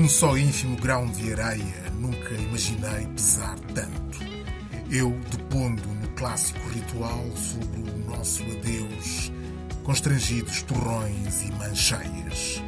Um 0.00 0.08
só 0.08 0.34
ínfimo 0.34 0.78
grão 0.78 1.06
de 1.12 1.30
areia 1.34 1.90
nunca 1.90 2.32
imaginei 2.32 3.06
pesar 3.08 3.58
tanto. 3.74 4.18
Eu 4.90 5.10
depondo 5.30 5.86
no 5.86 6.08
clássico 6.12 6.58
ritual 6.70 7.22
sobre 7.36 7.80
o 7.82 7.98
nosso 8.08 8.42
adeus, 8.44 9.30
constrangidos 9.84 10.62
torrões 10.62 11.42
e 11.42 11.52
mancheias. 11.52 12.62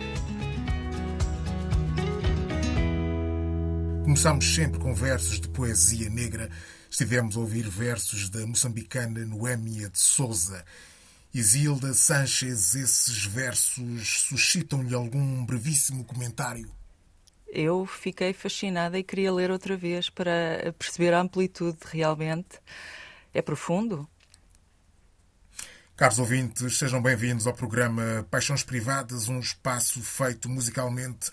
Começamos 4.05 4.55
sempre 4.55 4.78
com 4.78 4.95
versos 4.95 5.41
de 5.41 5.48
poesia 5.48 6.10
negra. 6.10 6.51
Estivemos 6.91 7.34
a 7.34 7.41
ouvir 7.41 7.66
versos 7.66 8.28
da 8.28 8.46
moçambicana 8.46 9.24
Noémia 9.24 9.88
de 9.88 9.98
Souza. 9.98 10.62
Isilda 11.33 11.95
Sanchez, 11.95 12.74
esses 12.74 13.24
versos 13.24 14.27
suscitam-lhe 14.28 14.95
algum 14.95 15.46
brevíssimo 15.46 16.05
comentário? 16.05 16.70
Eu 17.52 17.84
fiquei 17.84 18.33
fascinada 18.33 18.98
e 18.98 19.05
queria 19.05 19.33
ler 19.33 19.51
outra 19.51 19.77
vez 19.77 20.09
para 20.09 20.74
perceber 20.79 21.12
a 21.12 21.20
amplitude 21.20 21.79
realmente. 21.91 22.59
É 23.34 23.43
profundo. 23.43 24.09
Caros 25.95 26.19
ouvintes, 26.19 26.79
sejam 26.79 27.02
bem-vindos 27.02 27.46
ao 27.46 27.52
programa 27.52 28.27
Paixões 28.30 28.65
Privadas, 28.65 29.29
um 29.29 29.38
espaço 29.38 30.01
feito 30.01 30.48
musicalmente 30.48 31.30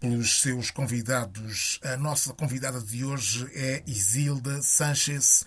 pelos 0.00 0.40
seus 0.40 0.70
convidados. 0.70 1.78
A 1.84 1.96
nossa 1.96 2.32
convidada 2.32 2.80
de 2.80 3.04
hoje 3.04 3.46
é 3.54 3.82
Isilda 3.86 4.62
Sanchez 4.62 5.44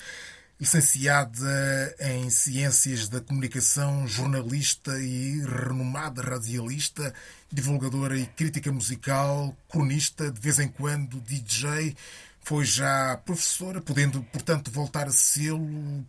licenciada 0.62 1.96
em 2.00 2.30
Ciências 2.30 3.10
da 3.10 3.20
Comunicação, 3.20 4.08
jornalista 4.08 4.96
e 5.00 5.40
renomada 5.40 6.22
radialista, 6.22 7.12
divulgadora 7.52 8.18
e 8.18 8.26
crítica 8.26 8.72
musical, 8.72 9.56
cronista, 9.70 10.32
de 10.32 10.40
vez 10.40 10.60
em 10.60 10.68
quando 10.68 11.22
DJ, 11.22 11.96
foi 12.44 12.66
já 12.66 13.18
professora, 13.24 13.80
podendo, 13.82 14.24
portanto, 14.24 14.72
voltar 14.72 15.08
a 15.08 15.12
ser 15.12 15.52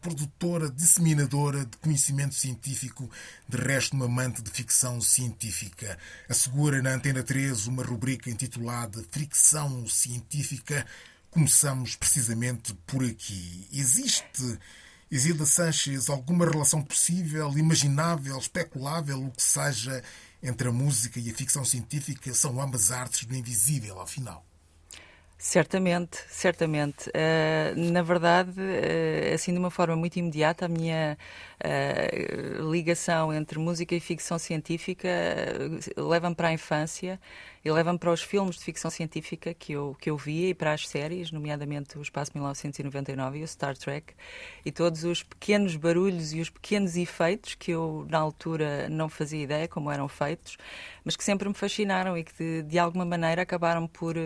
produtora, 0.01 0.70
disseminadora 0.70 1.67
de 1.67 1.77
conhecimento 1.77 2.35
científico, 2.35 3.11
de 3.48 3.59
resto, 3.59 3.95
uma 3.95 4.07
amante 4.07 4.41
de 4.41 4.51
ficção 4.51 5.01
científica. 5.01 5.98
Assegura 6.29 6.81
na 6.81 6.95
Antena 6.95 7.23
3 7.23 7.67
uma 7.67 7.83
rubrica 7.83 8.31
intitulada 8.31 9.05
Fricção 9.11 9.87
Científica, 9.87 10.87
Começamos 11.33 11.97
precisamente 11.97 12.75
por 12.87 13.03
aqui. 13.03 13.67
Existe, 13.73 14.59
Isilda 15.12 15.44
Sanches, 15.44 16.08
alguma 16.08 16.48
relação 16.48 16.80
possível, 16.80 17.52
imaginável, 17.58 18.38
especulável, 18.38 19.22
o 19.22 19.30
que 19.30 19.42
seja, 19.42 20.02
entre 20.42 20.68
a 20.68 20.72
música 20.72 21.20
e 21.20 21.30
a 21.30 21.34
ficção 21.34 21.66
científica? 21.66 22.32
São 22.32 22.58
ambas 22.58 22.91
artes 22.91 23.27
do 23.27 23.34
invisível, 23.34 24.00
afinal. 24.00 24.42
Certamente, 25.36 26.18
certamente. 26.30 27.10
Uh, 27.10 27.92
na 27.92 28.00
verdade, 28.00 28.52
uh, 28.52 29.34
assim 29.34 29.52
de 29.52 29.58
uma 29.58 29.70
forma 29.70 29.96
muito 29.96 30.16
imediata, 30.16 30.64
a 30.64 30.68
minha 30.68 31.18
uh, 31.62 32.70
ligação 32.70 33.34
entre 33.34 33.58
música 33.58 33.94
e 33.94 34.00
ficção 34.00 34.38
científica 34.38 35.10
leva-me 35.94 36.34
para 36.34 36.48
a 36.48 36.52
infância 36.55 37.20
e 37.64 37.70
leva-me 37.70 37.98
para 37.98 38.10
os 38.10 38.22
filmes 38.22 38.56
de 38.56 38.64
ficção 38.64 38.91
científica 38.91 39.55
que 39.55 39.72
eu, 39.72 39.96
que 40.00 40.10
eu 40.10 40.16
via 40.16 40.48
e 40.48 40.55
para 40.55 40.72
as 40.72 40.88
séries, 40.88 41.30
nomeadamente 41.30 41.96
o 41.96 42.02
Espaço 42.02 42.32
1999 42.34 43.38
e 43.38 43.42
o 43.42 43.48
Star 43.48 43.77
Trek, 43.77 44.14
e 44.64 44.72
todos 44.72 45.05
os 45.05 45.22
pequenos 45.22 45.77
barulhos 45.77 46.33
e 46.33 46.40
os 46.40 46.50
pequenos 46.50 46.96
efeitos 46.96 47.55
que 47.55 47.70
eu, 47.70 48.06
na 48.08 48.18
altura, 48.18 48.88
não 48.88 49.08
fazia 49.08 49.42
ideia 49.42 49.68
como 49.68 49.90
eram 49.90 50.08
feitos, 50.08 50.56
mas 51.05 51.16
que 51.16 51.22
sempre 51.22 51.48
me 51.48 51.55
fascinaram 51.55 52.17
e 52.17 52.24
que, 52.24 52.33
de, 52.33 52.62
de 52.62 52.78
alguma 52.78 53.05
maneira, 53.05 53.42
acabaram 53.42 53.86
por 53.86 54.17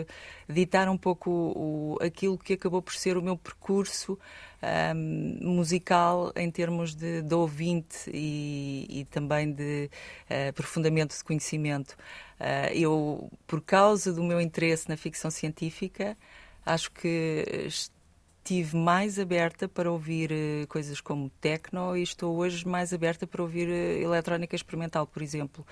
ditar 0.49 0.89
um 0.89 0.97
pouco 0.97 1.29
o, 1.29 1.93
o, 1.93 2.03
aquilo 2.03 2.37
que 2.37 2.53
acabou 2.53 2.81
por 2.81 2.95
ser 2.95 3.17
o 3.17 3.21
meu 3.21 3.37
percurso 3.37 4.17
um, 4.61 5.37
musical 5.41 6.31
em 6.35 6.49
termos 6.49 6.95
de, 6.95 7.21
de 7.21 7.35
ouvinte 7.35 8.09
e, 8.11 8.85
e, 8.89 9.05
também 9.05 9.51
de 9.51 9.89
uh, 10.29 10.49
aprofundamento 10.49 11.15
de 11.15 11.23
conhecimento. 11.23 11.91
Uh, 12.39 12.73
eu, 12.73 13.31
por 13.45 13.61
causa 13.61 14.13
do 14.13 14.23
meu 14.23 14.41
interesse 14.41 14.89
na 14.89 14.97
ficção 14.97 15.29
científica, 15.31 16.17
acho 16.65 16.91
que 16.91 17.67
estive 18.47 18.77
mais 18.77 19.19
aberta 19.19 19.67
para 19.67 19.91
ouvir 19.91 20.31
uh, 20.31 20.67
coisas 20.67 21.01
como 21.01 21.29
techno 21.41 21.97
e 21.97 22.01
estou 22.01 22.37
hoje 22.37 22.65
mais 22.65 22.93
aberta 22.93 23.27
para 23.27 23.41
ouvir 23.41 23.67
uh, 23.67 23.71
eletrónica 24.01 24.55
experimental, 24.55 25.05
por 25.05 25.21
exemplo, 25.21 25.67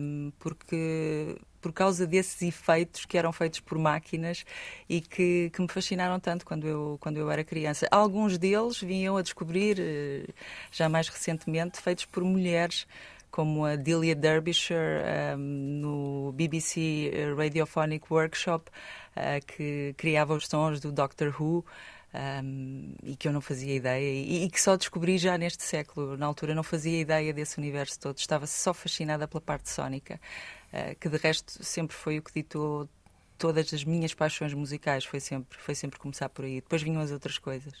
um, 0.00 0.32
porque 0.38 1.36
por 1.60 1.74
causa 1.74 2.06
desses 2.06 2.40
efeitos 2.40 3.04
que 3.04 3.18
eram 3.18 3.34
feitos 3.34 3.60
por 3.60 3.76
máquinas 3.76 4.46
e 4.88 5.02
que, 5.02 5.50
que 5.52 5.60
me 5.60 5.68
fascinaram 5.68 6.18
tanto 6.18 6.46
quando 6.46 6.66
eu, 6.66 6.96
quando 7.00 7.18
eu 7.18 7.30
era 7.30 7.44
criança. 7.44 7.86
Alguns 7.90 8.38
deles 8.38 8.80
vinham 8.80 9.18
a 9.18 9.22
descobrir, 9.22 9.78
uh, 9.78 10.32
já 10.72 10.88
mais 10.88 11.06
recentemente, 11.06 11.82
feitos 11.82 12.06
por 12.06 12.24
mulheres 12.24 12.86
como 13.30 13.64
a 13.64 13.76
Delia 13.76 14.14
Derbyshire 14.14 15.04
um, 15.36 15.38
no 15.38 16.32
BBC 16.32 17.12
Radiophonic 17.36 18.04
Workshop, 18.10 18.70
uh, 19.16 19.44
que 19.46 19.94
criava 19.96 20.34
os 20.34 20.46
sons 20.46 20.80
do 20.80 20.92
Doctor 20.92 21.34
Who. 21.40 21.64
Um, 22.12 22.92
e 23.04 23.14
que 23.14 23.28
eu 23.28 23.32
não 23.32 23.40
fazia 23.40 23.72
ideia 23.72 24.02
e, 24.02 24.42
e, 24.42 24.50
que 24.50 24.60
só 24.60 24.76
descobri 24.76 25.16
já 25.16 25.38
neste 25.38 25.62
século. 25.62 26.16
Na 26.16 26.26
altura 26.26 26.56
não 26.56 26.64
fazia 26.64 26.98
ideia 27.00 27.32
desse 27.32 27.56
universo 27.56 28.00
todo, 28.00 28.18
estava 28.18 28.48
só 28.48 28.74
fascinada 28.74 29.28
pela 29.28 29.40
parte 29.40 29.70
sónica, 29.70 30.20
uh, 30.72 30.98
que 30.98 31.08
de 31.08 31.16
resto 31.16 31.62
sempre 31.62 31.94
foi 31.94 32.18
o 32.18 32.22
que 32.22 32.32
ditou 32.34 32.88
todas 33.38 33.72
as 33.72 33.84
minhas 33.84 34.12
paixões 34.12 34.52
musicais, 34.52 35.04
foi 35.04 35.18
sempre, 35.18 35.56
foi 35.58 35.74
sempre 35.74 36.00
começar 36.00 36.28
por 36.28 36.44
aí. 36.44 36.56
Depois 36.56 36.82
vinham 36.82 37.00
as 37.00 37.12
outras 37.12 37.38
coisas. 37.38 37.72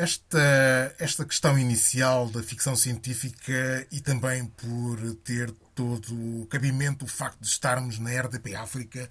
Esta, 0.00 0.94
esta 0.98 1.26
questão 1.26 1.58
inicial 1.58 2.30
da 2.30 2.42
ficção 2.42 2.74
científica 2.74 3.86
e 3.92 4.00
também 4.00 4.46
por 4.46 4.98
ter 5.16 5.50
todo 5.74 6.14
o 6.40 6.46
cabimento 6.46 7.04
o 7.04 7.06
facto 7.06 7.38
de 7.38 7.46
estarmos 7.46 7.98
na 7.98 8.08
RDP 8.18 8.54
África 8.54 9.10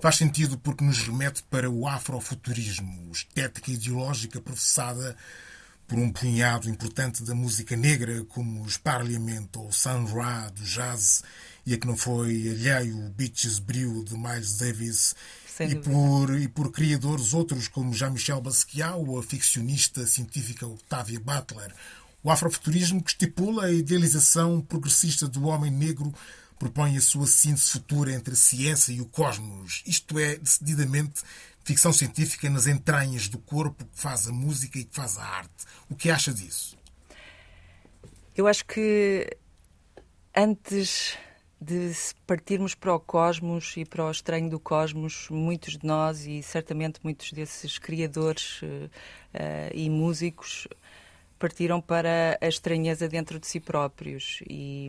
faz 0.00 0.16
sentido 0.16 0.56
porque 0.56 0.82
nos 0.82 1.02
remete 1.02 1.42
para 1.50 1.68
o 1.68 1.86
afrofuturismo, 1.86 3.12
estética 3.12 3.70
ideológica 3.70 4.40
professada 4.40 5.14
por 5.86 5.98
um 5.98 6.10
punhado 6.10 6.70
importante 6.70 7.22
da 7.22 7.34
música 7.34 7.76
negra, 7.76 8.24
como 8.24 8.62
os 8.62 8.78
Parliament 8.78 9.48
ou 9.56 9.70
Sun 9.70 10.06
Ra 10.06 10.48
do 10.48 10.62
jazz, 10.62 11.22
e 11.66 11.74
a 11.74 11.78
que 11.78 11.86
não 11.86 11.98
foi 11.98 12.48
alheio 12.48 12.96
o 12.96 13.10
Beaches 13.10 13.58
Brew 13.58 14.02
de 14.04 14.16
Miles 14.16 14.56
Davis, 14.56 15.14
e 15.64 15.74
por, 15.76 16.38
e 16.38 16.48
por 16.48 16.72
criadores 16.72 17.34
outros 17.34 17.68
como 17.68 17.92
Jean-Michel 17.92 18.40
Basquiat 18.40 18.94
ou 18.94 19.18
a 19.18 19.22
ficcionista 19.22 20.06
científica 20.06 20.66
Octavia 20.66 21.20
Butler. 21.20 21.72
O 22.22 22.30
afrofuturismo, 22.30 23.02
que 23.02 23.10
estipula 23.10 23.66
a 23.66 23.72
idealização 23.72 24.60
progressista 24.60 25.26
do 25.26 25.46
homem 25.46 25.70
negro, 25.70 26.14
propõe 26.58 26.96
a 26.96 27.00
sua 27.00 27.26
síntese 27.26 27.70
futura 27.70 28.12
entre 28.12 28.34
a 28.34 28.36
ciência 28.36 28.92
e 28.92 29.00
o 29.00 29.06
cosmos. 29.06 29.82
Isto 29.86 30.18
é, 30.18 30.36
decididamente, 30.36 31.22
ficção 31.64 31.92
científica 31.92 32.50
nas 32.50 32.66
entranhas 32.66 33.28
do 33.28 33.38
corpo 33.38 33.84
que 33.84 33.98
faz 33.98 34.28
a 34.28 34.32
música 34.32 34.78
e 34.78 34.84
que 34.84 34.94
faz 34.94 35.16
a 35.16 35.24
arte. 35.24 35.64
O 35.88 35.94
que 35.94 36.10
acha 36.10 36.32
disso? 36.32 36.76
Eu 38.36 38.46
acho 38.46 38.64
que 38.66 39.36
antes 40.36 41.16
de 41.60 41.92
partirmos 42.26 42.74
para 42.74 42.94
o 42.94 42.98
cosmos 42.98 43.76
e 43.76 43.84
para 43.84 44.06
o 44.06 44.10
estranho 44.10 44.48
do 44.48 44.58
cosmos, 44.58 45.28
muitos 45.28 45.76
de 45.76 45.86
nós 45.86 46.24
e 46.26 46.42
certamente 46.42 47.00
muitos 47.04 47.32
desses 47.32 47.78
criadores 47.78 48.62
uh, 48.62 48.66
uh, 48.66 48.90
e 49.74 49.90
músicos 49.90 50.66
partiram 51.38 51.80
para 51.80 52.38
a 52.40 52.48
estranheza 52.48 53.08
dentro 53.08 53.38
de 53.38 53.46
si 53.46 53.60
próprios. 53.60 54.42
E 54.48 54.88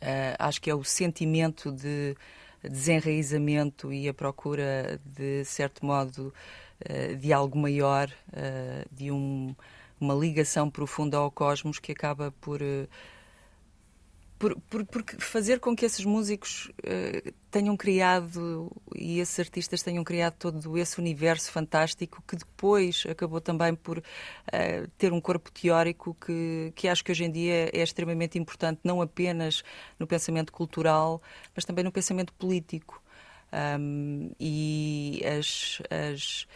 uh, 0.00 0.36
acho 0.38 0.62
que 0.62 0.70
é 0.70 0.74
o 0.74 0.82
sentimento 0.82 1.70
de 1.70 2.16
desenraizamento 2.62 3.92
e 3.92 4.08
a 4.08 4.14
procura 4.14 4.98
de 5.04 5.44
certo 5.44 5.84
modo 5.84 6.32
de 7.20 7.32
algo 7.32 7.56
maior, 7.56 8.10
de 8.90 9.10
um, 9.10 9.54
uma 10.00 10.14
ligação 10.14 10.68
profunda 10.68 11.16
ao 11.16 11.30
cosmos 11.30 11.78
que 11.78 11.92
acaba 11.92 12.32
por 12.40 12.60
por, 14.68 14.84
por, 14.84 15.04
fazer 15.20 15.60
com 15.60 15.76
que 15.76 15.84
esses 15.84 16.04
músicos 16.04 16.68
uh, 16.80 17.32
tenham 17.48 17.76
criado 17.76 18.72
e 18.92 19.20
esses 19.20 19.38
artistas 19.38 19.82
tenham 19.82 20.02
criado 20.02 20.34
todo 20.34 20.76
esse 20.76 20.98
universo 20.98 21.52
fantástico 21.52 22.20
que 22.26 22.34
depois 22.34 23.04
acabou 23.08 23.40
também 23.40 23.72
por 23.72 23.98
uh, 23.98 24.02
ter 24.98 25.12
um 25.12 25.20
corpo 25.20 25.48
teórico 25.52 26.14
que, 26.14 26.72
que 26.74 26.88
acho 26.88 27.04
que 27.04 27.12
hoje 27.12 27.22
em 27.22 27.30
dia 27.30 27.70
é 27.72 27.82
extremamente 27.84 28.36
importante, 28.36 28.80
não 28.82 29.00
apenas 29.00 29.62
no 29.96 30.08
pensamento 30.08 30.52
cultural, 30.52 31.22
mas 31.54 31.64
também 31.64 31.84
no 31.84 31.92
pensamento 31.92 32.32
político. 32.32 33.00
Um, 33.78 34.30
e 34.40 35.22
as, 35.24 35.80
as 35.88 36.48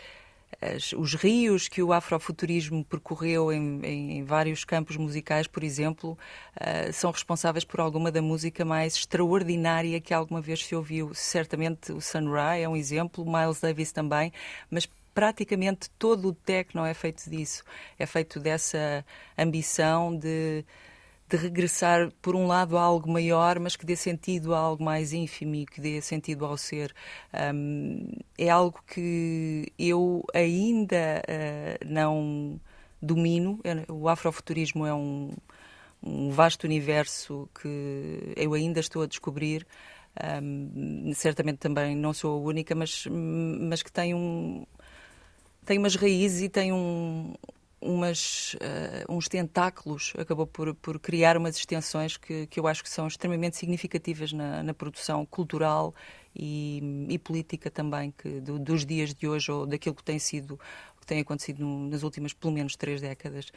as, 0.61 0.93
os 0.93 1.15
rios 1.15 1.69
que 1.69 1.83
o 1.83 1.93
afrofuturismo 1.93 2.85
percorreu 2.85 3.53
em, 3.53 3.81
em, 3.85 4.25
vários 4.25 4.65
campos 4.65 4.97
musicais, 4.97 5.47
por 5.47 5.63
exemplo, 5.63 6.19
uh, 6.57 6.93
são 6.93 7.11
responsáveis 7.11 7.65
por 7.65 7.81
alguma 7.81 8.11
da 8.11 8.23
música 8.23 8.65
mais 8.65 8.95
extraordinária 8.95 10.01
que 10.01 10.15
alguma 10.15 10.41
vez 10.41 10.65
se 10.65 10.75
ouviu. 10.75 11.13
Certamente 11.15 11.93
o 11.93 12.01
Sun 12.01 12.31
Ra 12.31 12.57
é 12.57 12.69
um 12.69 12.77
exemplo, 12.77 13.25
Miles 13.25 13.61
Davis 13.61 13.93
também, 13.93 14.33
mas 14.71 14.89
praticamente 15.15 15.89
todo 15.99 16.29
o 16.29 16.35
techno 16.35 16.85
é 16.85 16.93
feito 16.93 17.29
disso, 17.31 17.65
é 17.99 18.05
feito 18.05 18.39
dessa 18.39 19.05
ambição 19.39 20.15
de 20.15 20.63
de 21.29 21.37
regressar, 21.37 22.13
por 22.23 22.37
um 22.37 22.47
lado, 22.47 22.79
a 22.79 22.83
algo 22.83 23.11
maior, 23.11 23.59
mas 23.59 23.75
que 23.75 23.85
dê 23.85 23.97
sentido 23.97 24.55
a 24.55 24.59
algo 24.59 24.85
mais 24.85 25.13
ínfimo 25.13 25.57
e 25.57 25.67
que 25.67 25.81
dê 25.81 26.01
sentido 26.01 26.45
ao 26.45 26.57
ser. 26.57 26.95
Um, 27.55 28.13
é 28.39 28.49
algo 28.49 28.81
que 28.87 29.73
eu 29.79 30.25
ainda 30.33 31.23
uh, 31.27 31.85
não 31.85 32.61
domino. 33.03 33.61
O 33.89 34.09
afrofuturismo 34.09 34.87
é 34.87 34.95
um, 34.95 35.33
um 36.03 36.31
vasto 36.31 36.65
universo 36.65 37.49
que 37.61 38.35
eu 38.37 38.55
ainda 38.55 38.79
estou 38.79 39.03
a 39.03 39.07
descobrir. 39.07 39.67
Um, 40.43 41.13
certamente 41.15 41.59
também 41.59 41.97
não 41.97 42.13
sou 42.13 42.39
a 42.39 42.41
única, 42.41 42.75
mas, 42.75 43.07
mas 43.11 43.83
que 43.83 43.93
tem 43.93 44.15
um 44.15 44.65
tem 45.65 45.79
umas 45.79 45.97
raízes 45.97 46.43
e 46.43 46.49
tem 46.49 46.73
um, 46.73 47.35
umas, 47.87 48.55
uh, 48.55 49.13
uns 49.13 49.29
tentáculos, 49.29 50.13
acabou 50.19 50.47
por, 50.47 50.75
por 50.75 50.99
criar 50.99 51.37
umas 51.37 51.57
extensões 51.57 52.17
que, 52.17 52.47
que 52.47 52.59
eu 52.59 52.67
acho 52.67 52.83
que 52.83 52.91
são 52.91 53.07
extremamente 53.07 53.57
significativas 53.57 54.33
na, 54.33 54.63
na 54.63 54.75
produção 54.75 55.25
cultural 55.25 55.95
e, 56.35 57.07
e 57.09 57.19
política 57.19 57.71
também 57.71 58.13
que 58.17 58.41
do, 58.41 58.59
dos 58.59 58.85
dias 58.85 59.15
de 59.15 59.27
hoje 59.27 59.51
ou 59.51 59.67
daquilo 59.67 59.95
que 59.95 60.05
tem 60.05 60.19
sido, 60.19 60.59
que 61.01 61.07
tem 61.07 61.21
acontecido 61.21 61.61
no, 61.61 61.89
nas 61.89 62.03
últimas 62.03 62.33
pelo 62.33 62.53
menos 62.53 62.77
três 62.77 63.01
décadas. 63.01 63.53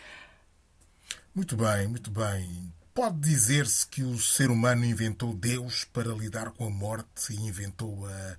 Muito 1.33 1.57
bem, 1.57 1.87
muito 1.87 2.11
bem. 2.11 2.71
Pode 2.93 3.19
dizer-se 3.19 3.87
que 3.87 4.03
o 4.03 4.17
ser 4.17 4.49
humano 4.51 4.85
inventou 4.85 5.33
Deus 5.33 5.85
para 5.85 6.13
lidar 6.13 6.51
com 6.51 6.65
a 6.65 6.69
morte 6.69 7.33
e 7.33 7.47
inventou 7.47 8.05
a 8.05 8.37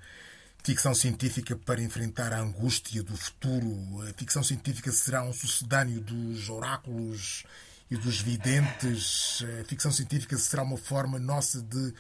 Ficção 0.63 0.95
científica 0.95 1.57
para 1.57 1.81
enfrentar 1.81 2.33
a 2.33 2.41
angústia 2.41 3.03
do 3.03 3.17
futuro. 3.17 4.03
A 4.09 4.13
ficção 4.13 4.43
científica 4.43 4.93
será 4.93 5.23
um 5.23 5.33
sucedâneo 5.33 6.01
dos 6.01 6.51
oráculos 6.51 7.45
e 7.91 7.97
dos 7.97 8.21
videntes. 8.21 9.43
A 9.61 9.65
ficção 9.65 9.91
científica 9.91 10.37
será 10.37 10.63
uma 10.63 10.77
forma 10.77 11.19
nossa 11.19 11.63
de 11.63 11.95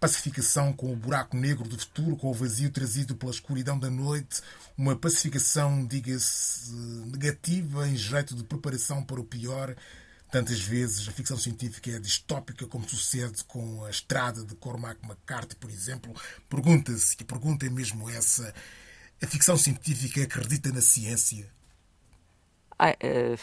pacificação 0.00 0.72
com 0.72 0.92
o 0.92 0.96
buraco 0.96 1.36
negro 1.36 1.68
do 1.68 1.78
futuro, 1.78 2.16
com 2.16 2.30
o 2.30 2.34
vazio 2.34 2.70
trazido 2.70 3.16
pela 3.16 3.32
escuridão 3.32 3.78
da 3.78 3.90
noite, 3.90 4.40
uma 4.76 4.96
pacificação, 4.96 5.84
diga-se, 5.84 6.72
negativa, 7.06 7.88
em 7.88 7.96
jeito 7.96 8.34
de 8.34 8.44
preparação 8.44 9.02
para 9.02 9.20
o 9.20 9.24
pior. 9.24 9.74
Tantas 10.30 10.60
vezes 10.60 11.08
a 11.08 11.12
ficção 11.12 11.38
científica 11.38 11.90
é 11.90 11.98
distópica, 11.98 12.66
como 12.66 12.86
sucede 12.86 13.42
com 13.44 13.84
a 13.84 13.90
estrada 13.90 14.44
de 14.44 14.54
Cormac 14.56 15.00
McCarthy, 15.02 15.56
por 15.56 15.70
exemplo. 15.70 16.14
Pergunta-se, 16.50 17.16
e 17.18 17.22
a 17.22 17.26
pergunta 17.26 17.64
é 17.64 17.70
mesmo 17.70 18.10
essa: 18.10 18.54
a 19.22 19.26
ficção 19.26 19.56
científica 19.56 20.22
acredita 20.22 20.70
na 20.70 20.82
ciência? 20.82 21.50
Ah, 22.78 22.90
uh, 22.90 23.38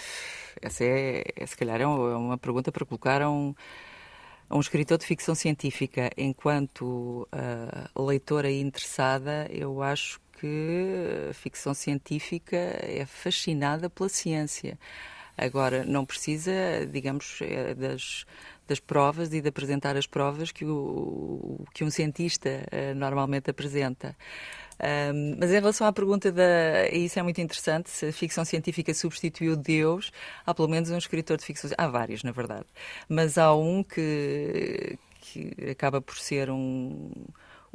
essa 0.61 0.83
é, 0.83 1.23
é, 1.35 1.45
se 1.45 1.57
calhar, 1.57 1.81
é, 1.81 1.83
é 1.83 1.87
uma 1.87 2.37
pergunta 2.37 2.71
para 2.71 2.85
colocar 2.85 3.21
a 3.21 3.29
um, 3.29 3.55
a 4.47 4.55
um 4.55 4.59
escritor 4.59 4.99
de 4.99 5.05
ficção 5.07 5.33
científica. 5.33 6.11
Enquanto 6.15 7.27
uh, 7.33 8.01
leitora 8.03 8.51
interessada, 8.51 9.47
eu 9.49 9.81
acho 9.81 10.21
que 10.39 11.29
a 11.29 11.33
ficção 11.33 11.73
científica 11.73 12.55
é 12.55 13.05
fascinada 13.07 13.89
pela 13.89 14.07
ciência. 14.07 14.77
Agora, 15.37 15.83
não 15.83 16.05
precisa, 16.05 16.51
digamos, 16.89 17.39
eh, 17.41 17.73
das, 17.73 18.25
das 18.67 18.79
provas 18.79 19.33
e 19.33 19.41
de 19.41 19.49
apresentar 19.49 19.97
as 19.97 20.07
provas 20.07 20.51
que, 20.51 20.65
o, 20.65 21.65
que 21.73 21.83
um 21.83 21.89
cientista 21.89 22.49
uh, 22.49 22.95
normalmente 22.95 23.49
apresenta. 23.49 24.15
Um, 24.79 25.37
mas 25.39 25.51
em 25.51 25.55
relação 25.55 25.87
à 25.87 25.93
pergunta 25.93 26.31
da. 26.31 26.87
E 26.91 27.05
isso 27.05 27.17
é 27.17 27.23
muito 27.23 27.39
interessante, 27.39 27.89
se 27.89 28.07
a 28.07 28.13
ficção 28.13 28.43
científica 28.43 28.93
substituiu 28.93 29.55
Deus, 29.55 30.11
há 30.45 30.53
pelo 30.53 30.67
menos 30.67 30.89
um 30.89 30.97
escritor 30.97 31.37
de 31.37 31.45
ficção. 31.45 31.69
Há 31.77 31.87
vários, 31.87 32.23
na 32.23 32.31
verdade. 32.31 32.65
Mas 33.07 33.37
há 33.37 33.53
um 33.55 33.83
que, 33.83 34.97
que 35.21 35.71
acaba 35.71 36.01
por 36.01 36.17
ser 36.17 36.49
um 36.49 37.11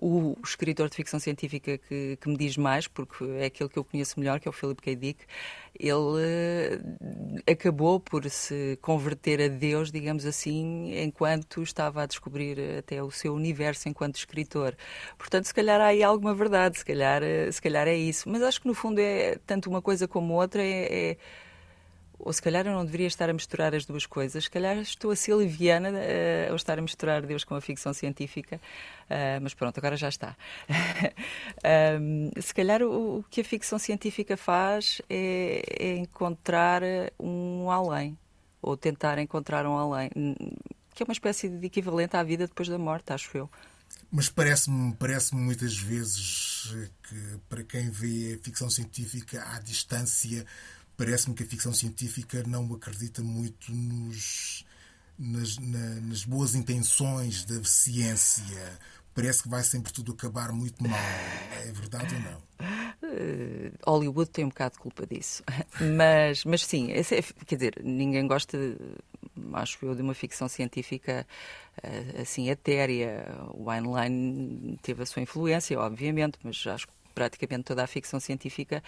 o 0.00 0.34
escritor 0.42 0.88
de 0.88 0.96
ficção 0.96 1.20
científica 1.20 1.76
que, 1.76 2.16
que, 2.16 2.28
me 2.28 2.36
diz 2.36 2.56
mais, 2.56 2.88
porque 2.88 3.22
é 3.38 3.44
aquele 3.46 3.68
que 3.68 3.78
eu 3.78 3.84
conheço 3.84 4.18
melhor, 4.18 4.40
que 4.40 4.48
é 4.48 4.50
o 4.50 4.52
Philip 4.52 4.80
K. 4.80 4.96
Dick, 4.96 5.24
ele 5.78 5.92
uh, 5.92 7.42
acabou 7.50 8.00
por 8.00 8.28
se 8.30 8.78
converter 8.80 9.42
a 9.42 9.48
Deus, 9.48 9.92
digamos 9.92 10.24
assim, 10.24 10.98
enquanto 11.02 11.62
estava 11.62 12.02
a 12.02 12.06
descobrir 12.06 12.78
até 12.78 13.02
o 13.02 13.10
seu 13.10 13.34
universo 13.34 13.88
enquanto 13.90 14.16
escritor. 14.16 14.74
Portanto, 15.18 15.44
se 15.44 15.54
calhar 15.54 15.80
há 15.80 15.86
aí 15.86 16.02
alguma 16.02 16.34
verdade, 16.34 16.78
se 16.78 16.84
calhar, 16.84 17.22
uh, 17.22 17.52
se 17.52 17.60
calhar 17.60 17.86
é 17.86 17.96
isso. 17.96 18.28
Mas 18.28 18.42
acho 18.42 18.60
que 18.62 18.68
no 18.68 18.74
fundo 18.74 18.98
é 19.00 19.38
tanto 19.46 19.68
uma 19.68 19.82
coisa 19.82 20.08
como 20.08 20.32
outra, 20.34 20.62
é, 20.62 21.10
é 21.10 21.16
ou 22.22 22.32
se 22.32 22.42
calhar 22.42 22.66
eu 22.66 22.72
não 22.72 22.84
deveria 22.84 23.06
estar 23.06 23.28
a 23.30 23.32
misturar 23.32 23.74
as 23.74 23.84
duas 23.84 24.06
coisas, 24.06 24.44
se 24.44 24.50
calhar 24.50 24.76
estou 24.78 25.10
a 25.10 25.16
ser 25.16 25.36
liviana 25.36 25.90
uh, 25.90 26.50
ao 26.50 26.56
estar 26.56 26.78
a 26.78 26.82
misturar 26.82 27.22
Deus 27.22 27.44
com 27.44 27.54
a 27.54 27.60
ficção 27.60 27.92
científica, 27.92 28.56
uh, 28.56 29.40
mas 29.42 29.54
pronto, 29.54 29.78
agora 29.78 29.96
já 29.96 30.08
está. 30.08 30.36
um, 32.00 32.30
se 32.40 32.54
calhar 32.54 32.82
o, 32.82 33.18
o, 33.18 33.24
que 33.30 33.40
a 33.40 33.44
ficção 33.44 33.78
científica 33.78 34.36
faz 34.36 35.00
é, 35.08 35.62
é, 35.78 35.96
encontrar 35.96 36.82
um 37.18 37.70
além, 37.70 38.16
ou 38.62 38.76
tentar 38.76 39.18
encontrar 39.18 39.66
um 39.66 39.76
além, 39.76 40.10
que 40.94 41.02
é 41.02 41.04
uma 41.04 41.12
espécie 41.12 41.48
de 41.48 41.66
equivalente 41.66 42.16
à 42.16 42.22
vida 42.22 42.46
depois 42.46 42.68
da 42.68 42.78
morte, 42.78 43.12
acho 43.12 43.36
eu. 43.36 43.50
Mas 44.10 44.28
parece-me 44.28 44.92
parece 44.94 45.34
muitas 45.34 45.76
vezes 45.76 46.74
que 47.08 47.38
para 47.48 47.62
quem 47.62 47.90
vê 47.90 48.34
a 48.34 48.44
ficção 48.44 48.68
científica 48.68 49.42
à 49.54 49.60
distância 49.60 50.44
parece-me 51.00 51.34
que 51.34 51.42
a 51.42 51.46
ficção 51.46 51.72
científica 51.72 52.42
não 52.46 52.70
acredita 52.74 53.22
muito 53.22 53.72
nos, 53.72 54.66
nas, 55.18 55.56
na, 55.56 55.94
nas 56.02 56.24
boas 56.26 56.54
intenções 56.54 57.42
da 57.46 57.64
ciência. 57.64 58.78
Parece 59.14 59.42
que 59.42 59.48
vai 59.48 59.62
sempre 59.62 59.90
tudo 59.94 60.12
acabar 60.12 60.52
muito 60.52 60.86
mal. 60.86 61.00
É 61.66 61.72
verdade 61.72 62.14
ou 62.14 62.20
não? 62.20 62.38
Uh, 63.02 63.72
Hollywood 63.86 64.30
tem 64.30 64.44
um 64.44 64.50
bocado 64.50 64.74
de 64.74 64.80
culpa 64.80 65.06
disso. 65.06 65.42
mas, 65.96 66.44
mas 66.44 66.66
sim, 66.66 66.92
é, 66.92 67.02
quer 67.46 67.56
dizer, 67.56 67.80
ninguém 67.82 68.26
gosta, 68.26 68.58
acho 69.54 69.78
eu, 69.82 69.94
de 69.94 70.02
uma 70.02 70.12
ficção 70.12 70.50
científica 70.50 71.26
uh, 71.82 72.20
assim 72.20 72.50
etérea. 72.50 73.24
O 73.54 73.72
Heinlein 73.72 74.76
teve 74.82 75.02
a 75.02 75.06
sua 75.06 75.22
influência, 75.22 75.80
obviamente, 75.80 76.38
mas 76.42 76.62
acho 76.66 76.86
que 76.86 76.92
praticamente 77.14 77.64
toda 77.64 77.82
a 77.82 77.86
ficção 77.86 78.18
científica 78.20 78.82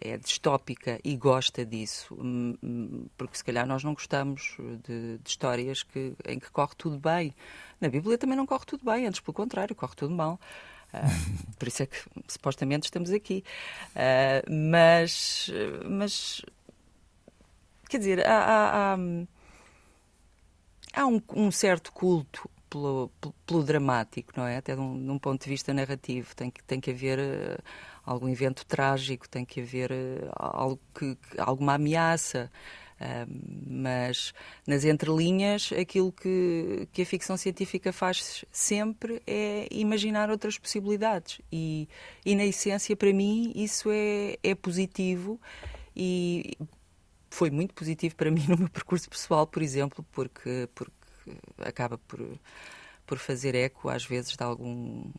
é 0.00 0.16
distópica 0.16 0.98
e 1.04 1.16
gosta 1.16 1.64
disso, 1.64 2.14
hum, 2.14 2.56
hum, 2.62 3.06
porque 3.16 3.36
se 3.36 3.44
calhar 3.44 3.66
nós 3.66 3.82
não 3.84 3.94
gostamos 3.94 4.56
de, 4.86 5.18
de 5.18 5.28
histórias 5.28 5.82
que, 5.82 6.14
em 6.26 6.38
que 6.38 6.50
corre 6.50 6.74
tudo 6.76 6.98
bem. 6.98 7.34
Na 7.80 7.88
Bíblia 7.88 8.18
também 8.18 8.36
não 8.36 8.46
corre 8.46 8.64
tudo 8.66 8.84
bem, 8.84 9.06
antes 9.06 9.20
pelo 9.20 9.34
contrário, 9.34 9.74
corre 9.74 9.94
tudo 9.94 10.14
mal. 10.14 10.40
Uh, 10.92 11.54
por 11.58 11.68
isso 11.68 11.82
é 11.82 11.86
que 11.86 11.96
supostamente 12.26 12.86
estamos 12.86 13.10
aqui. 13.10 13.44
Uh, 13.90 14.52
mas, 14.52 15.50
mas, 15.88 16.42
quer 17.88 17.98
dizer, 17.98 18.26
há, 18.26 18.38
há, 18.38 18.94
há, 18.94 18.98
há 20.94 21.06
um, 21.06 21.20
um, 21.34 21.50
certo 21.50 21.92
culto 21.92 22.50
pelo, 22.68 23.10
pelo, 23.46 23.62
dramático, 23.62 24.32
não 24.36 24.46
é? 24.46 24.56
Até 24.56 24.74
de 24.74 24.80
um, 24.80 25.02
de 25.02 25.10
um, 25.10 25.18
ponto 25.18 25.42
de 25.42 25.50
vista 25.50 25.72
narrativo. 25.74 26.34
Tem 26.34 26.50
que, 26.50 26.62
tem 26.62 26.80
que 26.80 26.90
haver 26.90 27.18
uh, 27.18 27.62
algum 28.04 28.28
evento 28.28 28.64
trágico, 28.66 29.28
tem 29.28 29.44
que 29.44 29.60
haver 29.60 29.90
uh, 29.90 30.30
algo 30.34 30.80
que, 30.94 31.16
que, 31.16 31.40
alguma 31.40 31.74
ameaça. 31.74 32.50
Uh, 33.00 33.30
mas 33.66 34.32
nas 34.66 34.84
entrelinhas, 34.84 35.70
aquilo 35.72 36.12
que, 36.12 36.88
que 36.92 37.02
a 37.02 37.06
ficção 37.06 37.36
científica 37.36 37.92
faz 37.92 38.44
sempre 38.50 39.22
é 39.26 39.68
imaginar 39.70 40.30
outras 40.30 40.58
possibilidades. 40.58 41.40
E, 41.50 41.88
e 42.24 42.34
na 42.34 42.44
essência, 42.44 42.96
para 42.96 43.12
mim, 43.12 43.52
isso 43.54 43.90
é, 43.90 44.36
é 44.42 44.54
positivo 44.54 45.40
e 45.94 46.56
foi 47.30 47.50
muito 47.50 47.74
positivo 47.74 48.16
para 48.16 48.30
mim 48.32 48.46
no 48.48 48.56
meu 48.56 48.68
percurso 48.68 49.08
pessoal, 49.08 49.46
por 49.46 49.62
exemplo, 49.62 50.04
porque, 50.12 50.68
porque 50.74 50.97
acaba 51.58 51.98
por, 51.98 52.20
por 53.06 53.18
fazer 53.18 53.54
eco, 53.54 53.88
às 53.88 54.04
vezes, 54.04 54.36
de 54.36 54.42
algum 54.42 55.10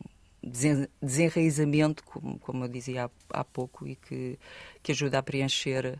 desenraizamento, 0.42 2.02
como, 2.04 2.38
como 2.38 2.64
eu 2.64 2.68
dizia 2.68 3.06
há, 3.06 3.40
há 3.40 3.44
pouco, 3.44 3.86
e 3.86 3.96
que, 3.96 4.38
que 4.82 4.92
ajuda 4.92 5.18
a 5.18 5.22
preencher 5.22 5.98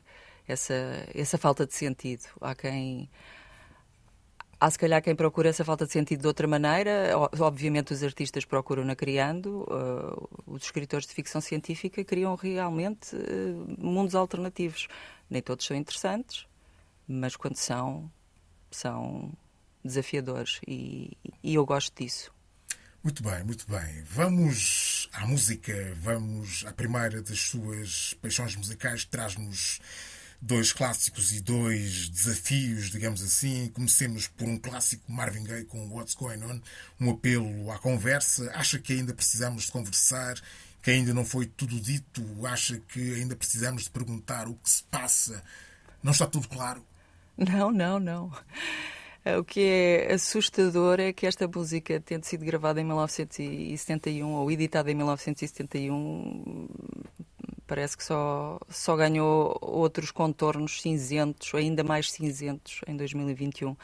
essa, 0.48 1.06
essa 1.14 1.38
falta 1.38 1.66
de 1.66 1.74
sentido. 1.74 2.24
Há 2.40 2.54
quem, 2.54 3.08
Há 4.62 4.70
se 4.70 4.78
calhar 4.78 5.02
quem 5.02 5.16
procura 5.16 5.48
essa 5.48 5.64
falta 5.64 5.86
de 5.86 5.92
sentido 5.92 6.20
de 6.20 6.26
outra 6.26 6.46
maneira. 6.46 7.12
Obviamente 7.40 7.94
os 7.94 8.02
artistas 8.02 8.44
procuram-na 8.44 8.94
criando, 8.94 9.62
uh, 9.62 10.28
os 10.46 10.64
escritores 10.64 11.06
de 11.06 11.14
ficção 11.14 11.40
científica 11.40 12.04
criam 12.04 12.34
realmente 12.34 13.16
uh, 13.16 13.76
mundos 13.78 14.14
alternativos. 14.14 14.86
Nem 15.30 15.40
todos 15.40 15.64
são 15.64 15.74
interessantes, 15.74 16.46
mas 17.08 17.36
quando 17.36 17.56
são, 17.56 18.12
são 18.70 19.32
desafiadores 19.84 20.60
e, 20.66 21.16
e 21.42 21.54
eu 21.54 21.64
gosto 21.64 21.92
disso. 22.02 22.32
Muito 23.02 23.22
bem, 23.22 23.42
muito 23.44 23.66
bem. 23.66 24.02
Vamos 24.10 25.08
à 25.12 25.26
música, 25.26 25.72
vamos 26.02 26.64
à 26.66 26.72
primeira 26.72 27.22
das 27.22 27.40
suas 27.40 28.14
paixões 28.20 28.54
musicais, 28.54 29.06
traz-nos 29.06 29.80
dois 30.40 30.72
clássicos 30.72 31.32
e 31.32 31.40
dois 31.40 32.10
desafios, 32.10 32.90
digamos 32.90 33.22
assim. 33.22 33.68
Comecemos 33.68 34.28
por 34.28 34.46
um 34.46 34.58
clássico 34.58 35.10
Marvin 35.10 35.44
Gaye 35.44 35.64
com 35.64 35.88
What's 35.88 36.14
Going 36.14 36.42
On, 36.44 36.60
um 37.00 37.10
apelo 37.10 37.70
à 37.70 37.78
conversa. 37.78 38.50
Acha 38.54 38.78
que 38.78 38.92
ainda 38.92 39.14
precisamos 39.14 39.64
de 39.64 39.72
conversar, 39.72 40.38
que 40.82 40.90
ainda 40.90 41.14
não 41.14 41.24
foi 41.24 41.46
tudo 41.46 41.80
dito? 41.80 42.22
Acha 42.46 42.78
que 42.80 43.14
ainda 43.14 43.34
precisamos 43.34 43.84
de 43.84 43.90
perguntar 43.90 44.46
o 44.46 44.54
que 44.54 44.68
se 44.68 44.84
passa? 44.84 45.42
Não 46.02 46.12
está 46.12 46.26
tudo 46.26 46.48
claro? 46.48 46.84
Não, 47.36 47.70
não, 47.70 47.98
não. 47.98 48.32
O 49.38 49.44
que 49.44 49.60
é 49.60 50.14
assustador 50.14 50.98
é 50.98 51.12
que 51.12 51.26
esta 51.26 51.46
música, 51.46 52.00
tendo 52.00 52.24
sido 52.24 52.42
gravada 52.42 52.80
em 52.80 52.84
1971 52.84 54.32
ou 54.32 54.50
editada 54.50 54.90
em 54.90 54.94
1971, 54.94 56.66
parece 57.66 57.98
que 57.98 58.02
só, 58.02 58.58
só 58.70 58.96
ganhou 58.96 59.58
outros 59.60 60.10
contornos 60.10 60.80
cinzentos, 60.80 61.54
ainda 61.54 61.84
mais 61.84 62.10
cinzentos, 62.10 62.80
em 62.86 62.96
2021. 62.96 63.72
Uh, 63.72 63.76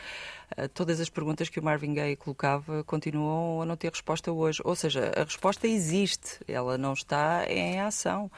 ah, 0.56 0.68
todas 0.68 1.00
as 1.00 1.10
perguntas 1.10 1.50
que 1.50 1.60
o 1.60 1.62
Marvin 1.62 1.92
Gaye 1.92 2.16
colocava 2.16 2.82
continuam 2.84 3.60
a 3.60 3.66
não 3.66 3.76
ter 3.76 3.90
resposta 3.90 4.32
hoje. 4.32 4.62
Ou 4.64 4.74
seja, 4.74 5.12
a 5.14 5.22
resposta 5.22 5.68
existe, 5.68 6.40
ela 6.48 6.78
não 6.78 6.94
está 6.94 7.44
em 7.46 7.78
ação 7.78 8.30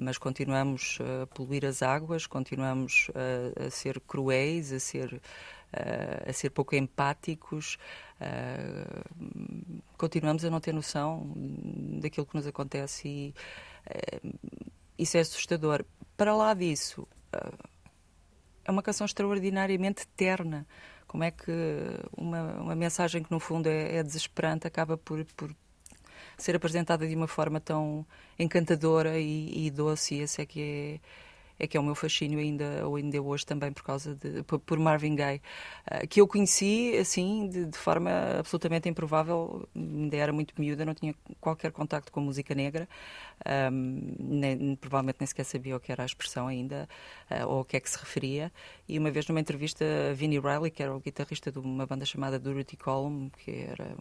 mas 0.00 0.16
continuamos 0.16 0.98
a 1.00 1.26
poluir 1.26 1.64
as 1.66 1.82
águas, 1.82 2.26
continuamos 2.26 3.10
a, 3.14 3.66
a 3.66 3.70
ser 3.70 4.00
cruéis, 4.00 4.72
a 4.72 4.80
ser, 4.80 5.20
a, 5.72 6.30
a 6.30 6.32
ser 6.32 6.50
pouco 6.50 6.74
empáticos, 6.74 7.78
continuamos 9.96 10.44
a 10.44 10.50
não 10.50 10.60
ter 10.60 10.74
noção 10.74 11.32
daquilo 12.00 12.26
que 12.26 12.36
nos 12.36 12.46
acontece 12.46 13.08
e 13.08 13.34
isso 15.00 15.16
é 15.16 15.20
assustador. 15.20 15.84
Para 16.16 16.36
lá 16.36 16.52
disso, 16.52 17.08
eh, 17.32 17.52
é 18.66 18.70
uma 18.70 18.82
canção 18.82 19.06
extraordinariamente 19.06 20.06
terna. 20.08 20.66
Como 21.06 21.24
é 21.24 21.30
que 21.30 21.52
uma, 22.16 22.60
uma 22.60 22.74
mensagem 22.74 23.22
que, 23.22 23.30
no 23.30 23.40
fundo, 23.40 23.68
é, 23.68 23.96
é 23.96 24.02
desesperante 24.02 24.66
acaba 24.66 24.98
por, 24.98 25.24
por 25.36 25.56
ser 26.36 26.54
apresentada 26.54 27.06
de 27.08 27.14
uma 27.16 27.26
forma 27.26 27.60
tão 27.60 28.06
encantadora 28.38 29.18
e, 29.18 29.66
e 29.66 29.70
doce, 29.70 30.16
e 30.16 30.20
esse 30.20 30.42
é 30.42 30.46
que 30.46 30.60
é 30.60 31.00
é 31.60 31.66
que 31.66 31.76
é 31.76 31.80
o 31.80 31.82
meu 31.82 31.94
fascínio 31.94 32.38
ainda, 32.38 32.88
ou 32.88 32.96
ainda 32.96 33.20
hoje 33.20 33.44
também 33.44 33.70
por 33.70 33.82
causa 33.82 34.14
de, 34.14 34.42
por, 34.42 34.78
Marvin 34.78 35.14
Gaye, 35.14 35.42
uh, 35.86 36.08
que 36.08 36.20
eu 36.20 36.26
conheci 36.26 36.96
assim 36.96 37.48
de, 37.48 37.66
de, 37.66 37.76
forma 37.78 38.10
absolutamente 38.38 38.88
improvável, 38.88 39.68
ainda 39.76 40.16
era 40.16 40.32
muito 40.32 40.54
miúda, 40.58 40.86
não 40.86 40.94
tinha 40.94 41.14
qualquer 41.38 41.70
contacto 41.70 42.10
com 42.10 42.20
música 42.20 42.54
negra, 42.54 42.88
um, 43.72 44.14
nem, 44.18 44.74
provavelmente 44.76 45.18
nem 45.20 45.26
sequer 45.26 45.44
sabia 45.44 45.76
o 45.76 45.80
que 45.80 45.92
era 45.92 46.02
a 46.02 46.06
expressão 46.06 46.48
ainda, 46.48 46.88
uh, 47.30 47.46
ou 47.46 47.60
o 47.60 47.64
que 47.64 47.76
é 47.76 47.80
que 47.80 47.90
se 47.90 47.98
referia, 47.98 48.50
e 48.88 48.98
uma 48.98 49.10
vez 49.10 49.28
numa 49.28 49.40
entrevista 49.40 49.84
a 50.10 50.14
Vinnie 50.14 50.40
Riley, 50.40 50.70
que 50.70 50.82
era 50.82 50.96
o 50.96 50.98
guitarrista 50.98 51.52
de 51.52 51.58
uma 51.58 51.86
banda 51.86 52.06
chamada 52.06 52.38
Durity 52.38 52.78
Column, 52.78 53.30
que 53.44 53.50
era 53.50 53.94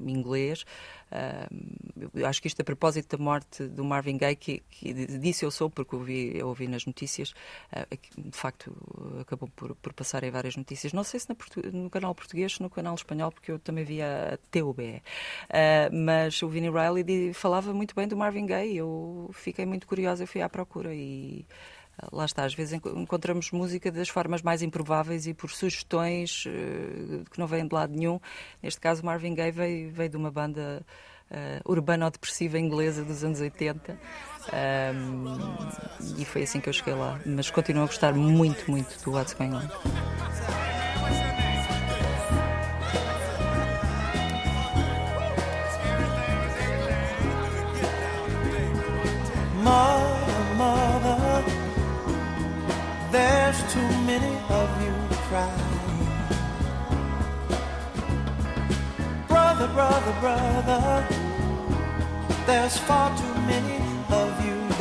um, 0.00 0.08
inglês, 0.08 0.64
uh, 1.12 2.26
acho 2.26 2.40
que 2.40 2.48
isto 2.48 2.62
a 2.62 2.64
propósito 2.64 3.18
da 3.18 3.22
morte 3.22 3.64
do 3.64 3.84
Marvin 3.84 4.16
Gaye, 4.16 4.34
que, 4.34 4.62
que 4.70 4.94
disse 4.94 5.44
eu 5.44 5.50
sou, 5.50 5.68
porque 5.68 5.94
ouvi, 5.94 6.32
eu 6.34 6.48
ouvi 6.48 6.66
nas 6.66 6.86
notícias 6.86 7.01
notícias, 7.02 7.34
eh, 7.72 7.86
de 8.16 8.36
facto 8.36 8.72
acabou 9.20 9.48
por, 9.54 9.74
por 9.76 9.92
passar 9.92 10.22
em 10.22 10.30
várias 10.30 10.56
notícias. 10.56 10.92
Não 10.92 11.04
sei 11.04 11.20
se 11.20 11.28
no 11.72 11.90
canal 11.90 12.14
português, 12.14 12.58
no 12.60 12.70
canal 12.70 12.94
espanhol, 12.94 13.32
porque 13.32 13.50
eu 13.50 13.58
também 13.58 13.84
via 13.84 14.34
a 14.34 14.36
TUBE. 14.50 15.02
Eh, 15.48 15.90
mas 15.90 16.40
o 16.42 16.48
Vinnie 16.48 16.70
Riley 16.70 17.32
falava 17.34 17.74
muito 17.74 17.94
bem 17.94 18.06
do 18.06 18.16
Marvin 18.16 18.46
Gaye. 18.46 18.76
Eu 18.76 19.30
fiquei 19.32 19.66
muito 19.66 19.86
curiosa, 19.86 20.22
eu 20.22 20.26
fui 20.26 20.40
à 20.40 20.48
procura 20.48 20.94
e 20.94 21.44
eh, 22.00 22.06
lá 22.12 22.24
está, 22.24 22.44
às 22.44 22.54
vezes 22.54 22.74
encontramos 22.74 23.50
música 23.50 23.90
das 23.90 24.08
formas 24.08 24.42
mais 24.42 24.62
improváveis 24.62 25.26
e 25.26 25.34
por 25.34 25.50
sugestões 25.50 26.44
que 27.30 27.38
não 27.38 27.46
vêm 27.46 27.66
de 27.66 27.74
lado 27.74 27.94
nenhum. 27.94 28.20
Neste 28.62 28.80
caso, 28.80 29.04
Marvin 29.04 29.34
Gaye 29.34 29.52
veio, 29.52 29.90
veio 29.90 30.10
de 30.10 30.16
uma 30.16 30.30
banda 30.30 30.84
uh, 31.32 31.70
urbano-depressiva 31.70 32.58
inglesa 32.58 33.04
dos 33.04 33.24
anos 33.24 33.40
80. 33.40 33.98
Um, 34.50 35.36
e 36.18 36.24
foi 36.24 36.42
assim 36.42 36.60
que 36.60 36.68
eu 36.68 36.72
cheguei 36.72 36.94
lá. 36.94 37.18
Mas 37.24 37.50
continuo 37.50 37.84
a 37.84 37.86
gostar 37.86 38.12
muito, 38.14 38.70
muito 38.70 39.02
do 39.04 39.12
Going 39.12 39.54
On. 39.54 39.62
Mother, 49.62 50.54
mother, 50.56 51.44
there's 53.12 53.62
too 53.72 53.88
many 54.04 54.36
of 54.50 54.68
you 54.82 54.92
crying. 55.28 55.72
Brother, 59.28 59.68
brother, 59.68 60.12
brother, 60.20 61.06
there's 62.44 62.76
far 62.78 63.16
too 63.16 63.34
many 63.46 63.81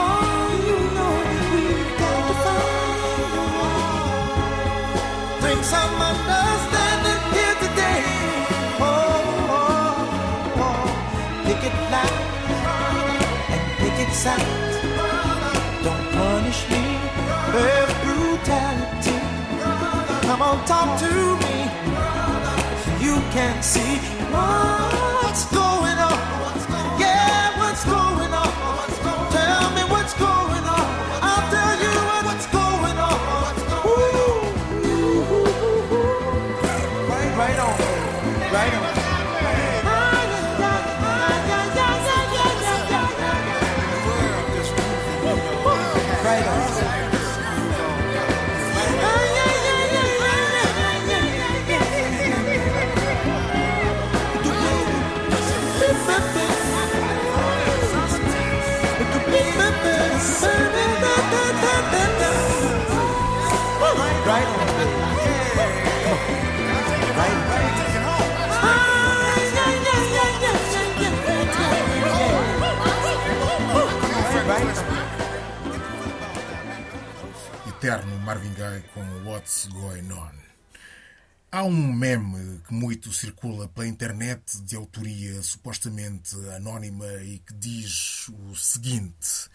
Oh, 0.00 0.48
you 0.68 0.78
know 0.96 1.14
we've 1.52 1.92
got 2.02 2.20
to 2.28 2.34
find 2.44 3.32
a 3.42 3.46
way. 3.56 5.40
Bring 5.42 5.62
some 5.74 5.94
understanding 6.12 7.22
here 7.34 7.56
today. 7.64 8.02
Oh. 8.80 8.88
oh, 9.58 10.64
oh. 10.64 10.84
Pick 11.46 11.62
it 11.70 11.76
and 13.54 13.72
pick 13.80 13.98
it. 14.06 14.12
Don't 15.84 16.06
punish 16.12 16.60
me 16.70 16.84
with 17.54 17.90
brutality. 18.04 19.18
Come 20.26 20.42
on, 20.42 20.58
talk 20.66 20.98
to 21.00 21.12
me. 21.44 21.56
So 22.82 22.90
you 23.04 23.16
can 23.36 23.62
see 23.62 23.96
what's 24.32 25.44
going 25.52 25.72
on. 25.72 25.77
Eterno 77.68 78.18
Marvin 78.18 78.52
Gaye 78.52 78.82
com 78.92 79.00
What's 79.24 79.66
Going 79.68 80.12
On. 80.12 80.32
Há 81.50 81.62
um 81.62 81.90
meme 81.90 82.60
que 82.66 82.74
muito 82.74 83.10
circula 83.14 83.66
pela 83.68 83.86
internet 83.86 84.60
de 84.60 84.76
autoria 84.76 85.40
supostamente 85.42 86.36
anónima 86.54 87.06
e 87.22 87.38
que 87.38 87.54
diz 87.54 88.28
o 88.28 88.54
seguinte: 88.54 89.48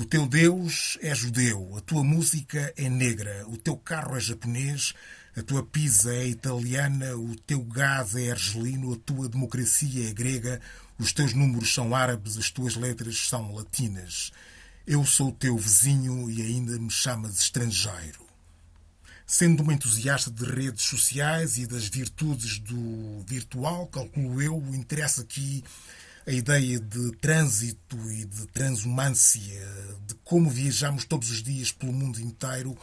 O 0.00 0.04
teu 0.04 0.28
Deus 0.28 0.96
é 1.02 1.12
judeu, 1.12 1.76
a 1.76 1.80
tua 1.80 2.04
música 2.04 2.72
é 2.76 2.88
negra, 2.88 3.44
o 3.48 3.56
teu 3.56 3.76
carro 3.76 4.16
é 4.16 4.20
japonês, 4.20 4.94
a 5.36 5.42
tua 5.42 5.66
pizza 5.66 6.14
é 6.14 6.24
italiana, 6.24 7.16
o 7.16 7.34
teu 7.34 7.60
gás 7.64 8.14
é 8.14 8.30
argelino, 8.30 8.92
a 8.92 8.96
tua 8.96 9.28
democracia 9.28 10.08
é 10.08 10.12
grega, 10.12 10.60
os 11.00 11.12
teus 11.12 11.34
números 11.34 11.74
são 11.74 11.96
árabes, 11.96 12.38
as 12.38 12.48
tuas 12.48 12.76
letras 12.76 13.28
são 13.28 13.52
latinas. 13.52 14.30
Eu 14.86 15.04
sou 15.04 15.32
teu 15.32 15.58
vizinho 15.58 16.30
e 16.30 16.42
ainda 16.42 16.78
me 16.78 16.92
chamas 16.92 17.40
estrangeiro. 17.40 18.24
Sendo 19.26 19.64
uma 19.64 19.74
entusiasta 19.74 20.30
de 20.30 20.44
redes 20.44 20.84
sociais 20.84 21.58
e 21.58 21.66
das 21.66 21.88
virtudes 21.88 22.60
do 22.60 23.24
virtual, 23.26 23.88
calculo 23.88 24.40
eu, 24.40 24.62
interessa 24.72 25.22
aqui 25.22 25.64
a 26.28 26.30
ideia 26.30 26.78
de 26.78 27.10
trânsito 27.12 27.96
e 28.12 28.26
de 28.26 28.46
transumância, 28.48 29.66
de 30.06 30.14
como 30.22 30.50
viajamos 30.50 31.06
todos 31.06 31.30
os 31.30 31.42
dias 31.42 31.72
pelo 31.72 31.90
mundo 31.90 32.20
inteiro, 32.20 32.76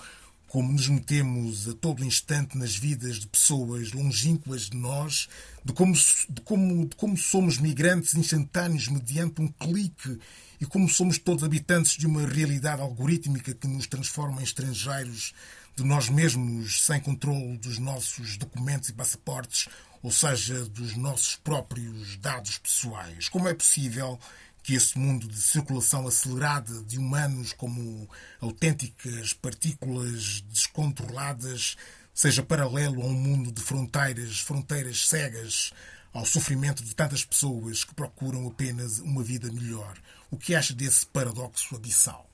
como 0.47 0.71
nos 0.71 0.87
metemos 0.87 1.69
a 1.69 1.75
todo 1.75 2.03
instante 2.03 2.57
nas 2.57 2.75
vidas 2.75 3.17
de 3.17 3.27
pessoas 3.27 3.91
longínquas 3.91 4.63
de 4.63 4.75
nós, 4.75 5.29
de 5.63 5.73
como, 5.73 5.93
de 5.93 6.41
como, 6.43 6.87
de 6.87 6.95
como 6.95 7.15
somos 7.15 7.59
migrantes 7.59 8.15
instantâneos 8.15 8.87
mediante 8.87 9.39
um 9.39 9.47
clique 9.47 10.17
e 10.59 10.65
como 10.65 10.89
somos 10.89 11.19
todos 11.19 11.43
habitantes 11.43 11.99
de 11.99 12.07
uma 12.07 12.25
realidade 12.25 12.81
algorítmica 12.81 13.53
que 13.53 13.67
nos 13.67 13.85
transforma 13.85 14.41
em 14.41 14.43
estrangeiros 14.43 15.35
de 15.75 15.83
nós 15.83 16.09
mesmos, 16.09 16.83
sem 16.83 16.99
controle 16.99 17.59
dos 17.59 17.77
nossos 17.77 18.37
documentos 18.37 18.89
e 18.89 18.93
passaportes, 18.93 19.67
ou 20.05 20.11
seja, 20.11 20.63
dos 20.65 20.95
nossos 20.95 21.35
próprios 21.37 22.15
dados 22.17 22.59
pessoais. 22.59 23.27
Como 23.27 23.47
é 23.47 23.55
possível 23.55 24.19
que 24.61 24.75
esse 24.75 24.99
mundo 24.99 25.27
de 25.27 25.41
circulação 25.41 26.05
acelerada 26.05 26.83
de 26.83 26.99
humanos 26.99 27.53
como 27.53 28.07
autênticas 28.39 29.33
partículas 29.33 30.41
descontroladas 30.41 31.75
seja 32.13 32.43
paralelo 32.43 33.01
a 33.01 33.05
um 33.05 33.13
mundo 33.13 33.51
de 33.51 33.59
fronteiras, 33.59 34.41
fronteiras 34.41 35.07
cegas, 35.07 35.73
ao 36.13 36.23
sofrimento 36.23 36.83
de 36.83 36.93
tantas 36.93 37.25
pessoas 37.25 37.83
que 37.83 37.95
procuram 37.95 38.47
apenas 38.47 38.99
uma 38.99 39.23
vida 39.23 39.51
melhor. 39.51 39.97
O 40.29 40.37
que 40.37 40.53
acha 40.53 40.75
desse 40.75 41.07
paradoxo 41.07 41.75
abissal? 41.75 42.29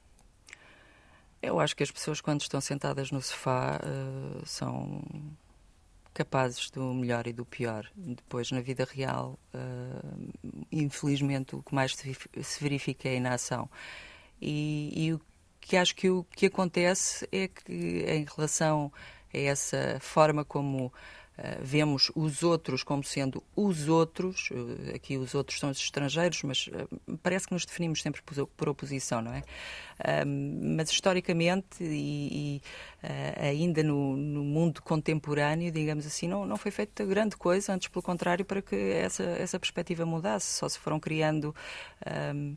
Eu 1.42 1.58
acho 1.58 1.74
que 1.74 1.84
as 1.84 1.90
pessoas, 1.90 2.20
quando 2.20 2.42
estão 2.42 2.60
sentadas 2.60 3.12
no 3.12 3.22
sofá, 3.22 3.80
uh, 3.82 4.46
são 4.46 5.02
capazes 6.14 6.70
do 6.70 6.94
melhor 6.94 7.28
e 7.28 7.34
do 7.34 7.46
pior. 7.46 7.90
Depois, 7.96 8.52
na 8.52 8.62
vida 8.62 8.88
real, 8.90 9.40
uh, 9.54 10.64
infelizmente, 10.72 11.56
o 11.56 11.64
que 11.64 11.74
mais 11.74 11.96
se 11.96 12.64
verifica 12.64 13.08
é 13.08 13.14
a 13.14 13.16
inação. 13.16 13.70
E, 14.42 14.92
e 14.96 15.14
o 15.14 15.22
que 15.60 15.78
acho 15.78 15.96
que 15.96 16.10
o 16.10 16.24
que 16.24 16.48
acontece 16.48 17.28
é 17.32 17.48
que, 17.48 18.04
em 18.08 18.26
relação 18.36 18.92
a 19.34 19.38
essa 19.38 19.98
forma 20.02 20.44
como 20.44 20.92
vemos 21.62 22.12
os 22.16 22.44
outros 22.44 22.84
como 22.84 23.04
sendo 23.04 23.44
os 23.56 23.88
outros, 23.88 24.50
uh, 24.52 24.96
aqui 24.96 25.18
os 25.18 25.34
outros 25.34 25.60
são 25.60 25.70
os 25.70 25.78
estrangeiros, 25.78 26.44
mas 26.44 26.68
uh, 26.68 27.18
parece 27.18 27.48
que 27.48 27.54
nos 27.54 27.66
definimos 27.66 28.02
sempre 28.02 28.22
por, 28.22 28.70
oposição, 28.70 29.22
não 29.22 29.34
é? 29.34 29.44
mas 30.26 30.90
historicamente 30.90 31.84
e, 31.84 32.62
e 33.04 33.08
ainda 33.40 33.84
no, 33.84 34.18
no, 34.18 34.44
mundo 34.44 34.82
contemporâneo, 34.82 35.72
digamos 35.72 36.08
assim, 36.08 36.28
não, 36.28 36.44
não 36.44 36.58
foi 36.58 36.72
feita 36.72 37.06
grande 37.06 37.38
coisa, 37.38 37.74
antes 37.74 37.88
pelo 37.88 38.02
contrário, 38.02 38.44
para 38.44 38.64
que 38.64 38.76
essa, 38.76 39.24
essa 39.24 39.60
perspectiva 39.60 40.04
mudasse. 40.04 40.58
Só 40.58 40.68
se 40.68 40.80
foram 40.80 41.00
criando. 41.00 41.56
Um, 42.34 42.56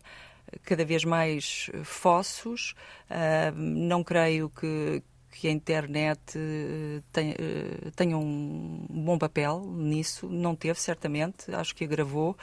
cada 0.62 0.85
vez 0.85 1.05
mais 1.05 1.70
fossos. 1.85 2.75
não 3.55 4.03
creio 4.03 4.49
que, 4.49 5.03
que 5.35 5.49
a 5.49 5.51
internet 5.51 6.38
tem, 7.12 7.35
tenha 7.97 8.16
um 8.16 8.87
bom 8.88 9.18
papel 9.18 9.61
nisso. 9.61 10.29
Não 10.29 10.55
teve, 10.55 10.81
certamente. 10.81 11.53
Acho 11.53 11.75
que 11.75 11.85
agravou, 11.85 12.37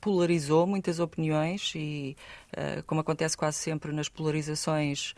polarizou 0.00 0.66
muitas 0.66 0.98
opiniões 0.98 1.72
e, 1.76 2.16
como 2.86 3.00
acontece 3.00 3.36
quase 3.36 3.58
sempre 3.58 3.92
nas 3.92 4.08
polarizações, 4.08 5.14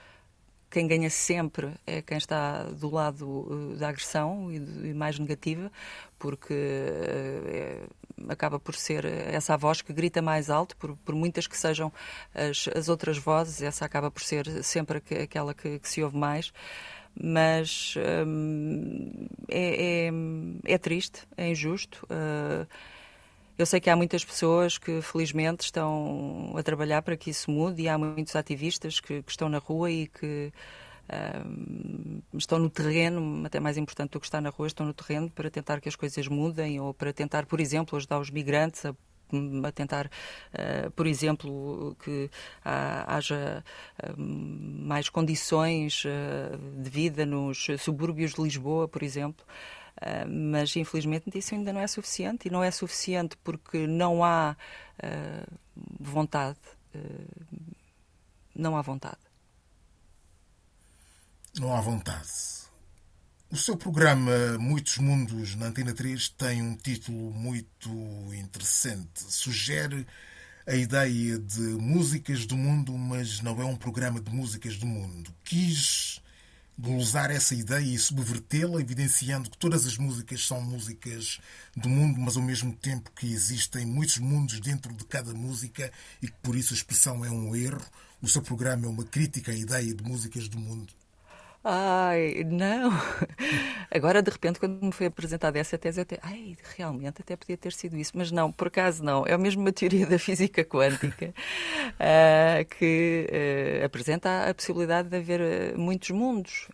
quem 0.70 0.86
ganha 0.86 1.08
sempre 1.08 1.72
é 1.86 2.02
quem 2.02 2.18
está 2.18 2.64
do 2.64 2.90
lado 2.90 3.76
da 3.78 3.88
agressão 3.88 4.52
e, 4.52 4.92
mais 4.92 5.18
negativa, 5.18 5.72
porque 6.18 6.54
é, 6.54 7.84
acaba 8.28 8.58
por 8.58 8.74
ser 8.74 9.04
essa 9.04 9.56
voz 9.56 9.80
que 9.80 9.92
grita 9.92 10.20
mais 10.20 10.50
alto, 10.50 10.76
por, 10.76 10.94
por 10.98 11.14
muitas 11.14 11.46
que 11.46 11.56
sejam 11.56 11.92
as, 12.34 12.68
as, 12.76 12.88
outras 12.88 13.16
vozes, 13.16 13.62
essa 13.62 13.84
acaba 13.84 14.10
por 14.10 14.22
ser 14.22 14.62
sempre 14.62 15.02
aquela 15.22 15.54
que, 15.54 15.78
que 15.78 15.88
se 15.88 16.02
ouve 16.02 16.16
mais 16.16 16.52
mas 17.20 17.94
hum, 18.26 19.26
é, 19.48 20.06
é, 20.06 20.72
é, 20.74 20.78
triste, 20.78 21.22
é 21.36 21.50
injusto. 21.50 22.04
Uh, 22.04 22.66
eu 23.56 23.66
sei 23.66 23.80
que 23.80 23.90
há 23.90 23.96
muitas 23.96 24.24
pessoas 24.24 24.78
que, 24.78 25.02
felizmente, 25.02 25.64
estão 25.64 26.54
a 26.56 26.62
trabalhar 26.62 27.02
para 27.02 27.16
que 27.16 27.30
isso 27.30 27.50
mude 27.50 27.82
e 27.82 27.88
há 27.88 27.98
muitos 27.98 28.36
ativistas 28.36 29.00
que, 29.00 29.22
que 29.22 29.30
estão 29.30 29.48
na 29.48 29.58
rua 29.58 29.90
e 29.90 30.06
que 30.06 30.52
uh, 31.08 32.22
estão 32.34 32.60
no 32.60 32.70
terreno, 32.70 33.44
até 33.44 33.58
mais 33.58 33.76
importante 33.76 34.12
do 34.12 34.20
que 34.20 34.26
estar 34.26 34.40
na 34.40 34.50
rua, 34.50 34.68
estão 34.68 34.86
no 34.86 34.94
terreno 34.94 35.28
para 35.30 35.50
tentar 35.50 35.80
que 35.80 35.88
as 35.88 35.96
coisas 35.96 36.28
mudem 36.28 36.78
ou 36.78 36.94
para 36.94 37.12
tentar, 37.12 37.46
por 37.46 37.60
exemplo, 37.60 37.96
ajudar 37.96 38.20
os 38.20 38.30
migrantes 38.30 38.86
a 38.86 38.94
a 39.64 39.72
tentar, 39.72 40.06
uh, 40.06 40.90
por 40.92 41.06
exemplo, 41.06 41.96
que 42.02 42.30
haja 42.64 43.64
uh, 44.02 44.14
mais 44.18 45.08
condições 45.08 46.04
uh, 46.04 46.80
de 46.82 46.90
vida 46.90 47.26
nos 47.26 47.66
subúrbios 47.78 48.34
de 48.34 48.42
Lisboa, 48.42 48.88
por 48.88 49.02
exemplo. 49.02 49.44
mas 50.28 50.76
infelizmente 50.76 51.36
isso 51.36 51.54
ainda 51.54 51.72
não 51.72 51.80
é 51.80 51.86
suficiente 51.86 52.46
e 52.46 52.50
não 52.50 52.62
é 52.62 52.70
suficiente 52.70 53.36
porque 53.42 53.86
não 53.86 54.22
há 54.22 54.56
vontade. 55.98 56.58
não 58.54 58.76
há 58.76 58.82
vontade. 58.82 59.18
Não 61.58 61.74
há 61.74 61.80
vontade. 61.80 62.67
O 63.50 63.56
seu 63.56 63.78
programa 63.78 64.58
Muitos 64.58 64.98
Mundos 64.98 65.54
na 65.54 65.68
Antena 65.68 65.94
3 65.94 66.28
tem 66.36 66.60
um 66.60 66.76
título 66.76 67.32
muito 67.32 67.88
interessante. 68.34 69.22
Sugere 69.26 70.06
a 70.66 70.74
ideia 70.74 71.38
de 71.38 71.62
músicas 71.62 72.44
do 72.44 72.54
mundo, 72.54 72.92
mas 72.92 73.40
não 73.40 73.58
é 73.58 73.64
um 73.64 73.74
programa 73.74 74.20
de 74.20 74.30
músicas 74.30 74.76
do 74.76 74.84
mundo. 74.84 75.34
Quis 75.44 76.20
de 76.76 76.90
usar 76.90 77.30
essa 77.30 77.54
ideia 77.54 77.94
e 77.94 77.98
subvertê-la, 77.98 78.82
evidenciando 78.82 79.48
que 79.48 79.56
todas 79.56 79.86
as 79.86 79.96
músicas 79.96 80.46
são 80.46 80.60
músicas 80.60 81.40
do 81.74 81.88
mundo, 81.88 82.20
mas 82.20 82.36
ao 82.36 82.42
mesmo 82.42 82.76
tempo 82.76 83.10
que 83.12 83.32
existem 83.32 83.86
muitos 83.86 84.18
mundos 84.18 84.60
dentro 84.60 84.92
de 84.92 85.06
cada 85.06 85.32
música 85.32 85.90
e 86.20 86.28
que 86.28 86.36
por 86.42 86.54
isso 86.54 86.74
a 86.74 86.76
expressão 86.76 87.24
é 87.24 87.30
um 87.30 87.56
erro. 87.56 87.80
O 88.20 88.28
seu 88.28 88.42
programa 88.42 88.84
é 88.84 88.88
uma 88.90 89.04
crítica 89.04 89.52
à 89.52 89.54
ideia 89.54 89.94
de 89.94 90.04
músicas 90.04 90.48
do 90.48 90.58
mundo. 90.58 90.97
Ai, 91.70 92.44
não. 92.44 92.90
Agora, 93.94 94.22
de 94.22 94.30
repente, 94.30 94.58
quando 94.58 94.82
me 94.82 94.90
foi 94.90 95.04
apresentada 95.06 95.58
essa 95.58 95.76
tese, 95.76 96.00
até, 96.00 96.18
ai, 96.22 96.56
realmente 96.78 97.20
até 97.20 97.36
podia 97.36 97.58
ter 97.58 97.74
sido 97.74 97.94
isso, 97.98 98.12
mas 98.14 98.30
não, 98.32 98.50
por 98.50 98.68
acaso 98.68 99.04
não. 99.04 99.26
É 99.26 99.36
mesmo 99.36 99.60
uma 99.60 99.70
teoria 99.72 100.06
da 100.06 100.18
física 100.18 100.64
quântica 100.64 101.26
uh, 101.28 102.64
que 102.78 103.26
uh, 103.82 103.84
apresenta 103.84 104.48
a 104.48 104.54
possibilidade 104.54 105.10
de 105.10 105.16
haver 105.18 105.40
uh, 105.74 105.78
muitos 105.78 106.08
mundos. 106.10 106.68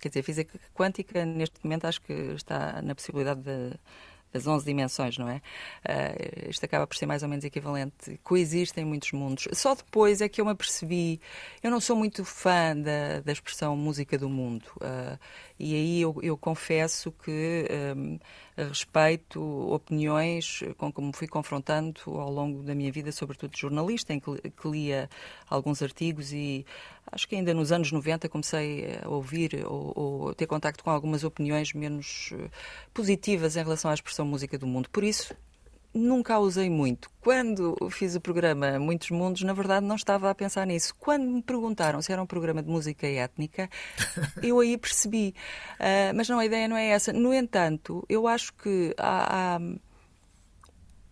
quer 0.00 0.08
dizer, 0.08 0.20
a 0.20 0.24
física 0.24 0.58
quântica, 0.74 1.24
neste 1.24 1.54
momento, 1.62 1.84
acho 1.84 2.02
que 2.02 2.12
está 2.12 2.82
na 2.82 2.92
possibilidade 2.96 3.40
de 3.40 3.72
as 4.32 4.46
11 4.46 4.64
dimensões, 4.64 5.18
não 5.18 5.28
é? 5.28 5.42
Uh, 5.84 6.50
isto 6.50 6.64
acaba 6.64 6.86
por 6.86 6.96
ser 6.96 7.06
mais 7.06 7.22
ou 7.22 7.28
menos 7.28 7.44
equivalente. 7.44 8.18
Coexistem 8.22 8.84
muitos 8.84 9.12
mundos. 9.12 9.48
Só 9.52 9.74
depois 9.74 10.20
é 10.20 10.28
que 10.28 10.40
eu 10.40 10.44
me 10.44 10.52
apercebi. 10.52 11.20
Eu 11.62 11.70
não 11.70 11.80
sou 11.80 11.96
muito 11.96 12.24
fã 12.24 12.76
da, 12.76 13.20
da 13.20 13.32
expressão 13.32 13.76
música 13.76 14.16
do 14.16 14.28
mundo. 14.28 14.64
Uh, 14.76 15.18
e 15.58 15.74
aí 15.74 16.00
eu, 16.00 16.16
eu 16.22 16.38
confesso 16.38 17.12
que 17.12 17.66
um, 17.94 18.18
respeito 18.56 19.40
opiniões 19.70 20.62
com 20.76 20.92
que 20.92 21.00
me 21.00 21.12
fui 21.12 21.28
confrontando 21.28 22.00
ao 22.06 22.30
longo 22.30 22.62
da 22.62 22.74
minha 22.74 22.90
vida, 22.90 23.12
sobretudo 23.12 23.52
de 23.52 23.60
jornalista, 23.60 24.12
em 24.12 24.20
que, 24.20 24.50
que 24.50 24.68
lia 24.68 25.08
alguns 25.48 25.82
artigos 25.82 26.32
e 26.32 26.64
acho 27.12 27.28
que 27.28 27.36
ainda 27.36 27.52
nos 27.54 27.72
anos 27.72 27.90
90 27.92 28.28
comecei 28.28 28.98
a 29.02 29.08
ouvir 29.08 29.64
ou, 29.66 29.92
ou 29.96 30.34
ter 30.34 30.46
contacto 30.46 30.82
com 30.84 30.90
algumas 30.90 31.24
opiniões 31.24 31.72
menos 31.72 32.30
eh, 32.32 32.50
positivas 32.92 33.56
em 33.56 33.62
relação 33.62 33.90
à 33.90 33.94
expressão 33.94 34.26
música 34.26 34.58
do 34.58 34.66
mundo. 34.66 34.88
Por 34.90 35.04
isso, 35.04 35.34
nunca 35.92 36.34
a 36.34 36.38
usei 36.38 36.70
muito. 36.70 37.10
Quando 37.20 37.76
fiz 37.90 38.14
o 38.14 38.20
programa 38.20 38.78
Muitos 38.78 39.10
Mundos, 39.10 39.42
na 39.42 39.52
verdade 39.52 39.84
não 39.84 39.96
estava 39.96 40.30
a 40.30 40.34
pensar 40.34 40.66
nisso. 40.66 40.94
Quando 40.98 41.24
me 41.24 41.42
perguntaram 41.42 42.00
se 42.00 42.12
era 42.12 42.22
um 42.22 42.26
programa 42.26 42.62
de 42.62 42.70
música 42.70 43.06
étnica, 43.06 43.68
eu 44.42 44.60
aí 44.60 44.76
percebi. 44.78 45.34
Uh, 45.78 46.14
mas 46.14 46.28
não, 46.28 46.38
a 46.38 46.44
ideia 46.44 46.68
não 46.68 46.76
é 46.76 46.88
essa. 46.88 47.12
No 47.12 47.34
entanto, 47.34 48.04
eu 48.08 48.26
acho 48.26 48.52
que 48.54 48.94
há, 48.96 49.56
há 49.56 49.60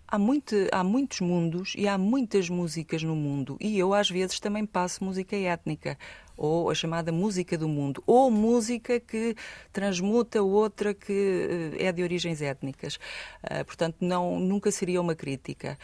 há, 0.08 0.18
muito, 0.18 0.56
há 0.72 0.82
muitos 0.82 1.20
mundos 1.20 1.74
e 1.76 1.86
há 1.86 1.98
muitas 1.98 2.48
músicas 2.48 3.02
no 3.02 3.14
mundo. 3.14 3.56
E 3.60 3.78
eu, 3.78 3.92
às 3.92 4.10
vezes, 4.10 4.40
também 4.40 4.64
passo 4.64 5.04
música 5.04 5.36
étnica 5.36 5.98
ou 6.38 6.70
a 6.70 6.74
chamada 6.74 7.10
música 7.10 7.58
do 7.58 7.68
mundo, 7.68 8.02
ou 8.06 8.30
música 8.30 9.00
que 9.00 9.34
transmuta 9.72 10.40
outra 10.40 10.94
que 10.94 11.72
eh, 11.76 11.86
é 11.86 11.92
de 11.92 12.02
origens 12.02 12.40
étnicas. 12.40 12.96
Uh, 13.42 13.64
portanto, 13.66 13.96
não, 14.00 14.38
nunca 14.38 14.70
seria 14.70 15.00
uma 15.00 15.16
crítica. 15.16 15.76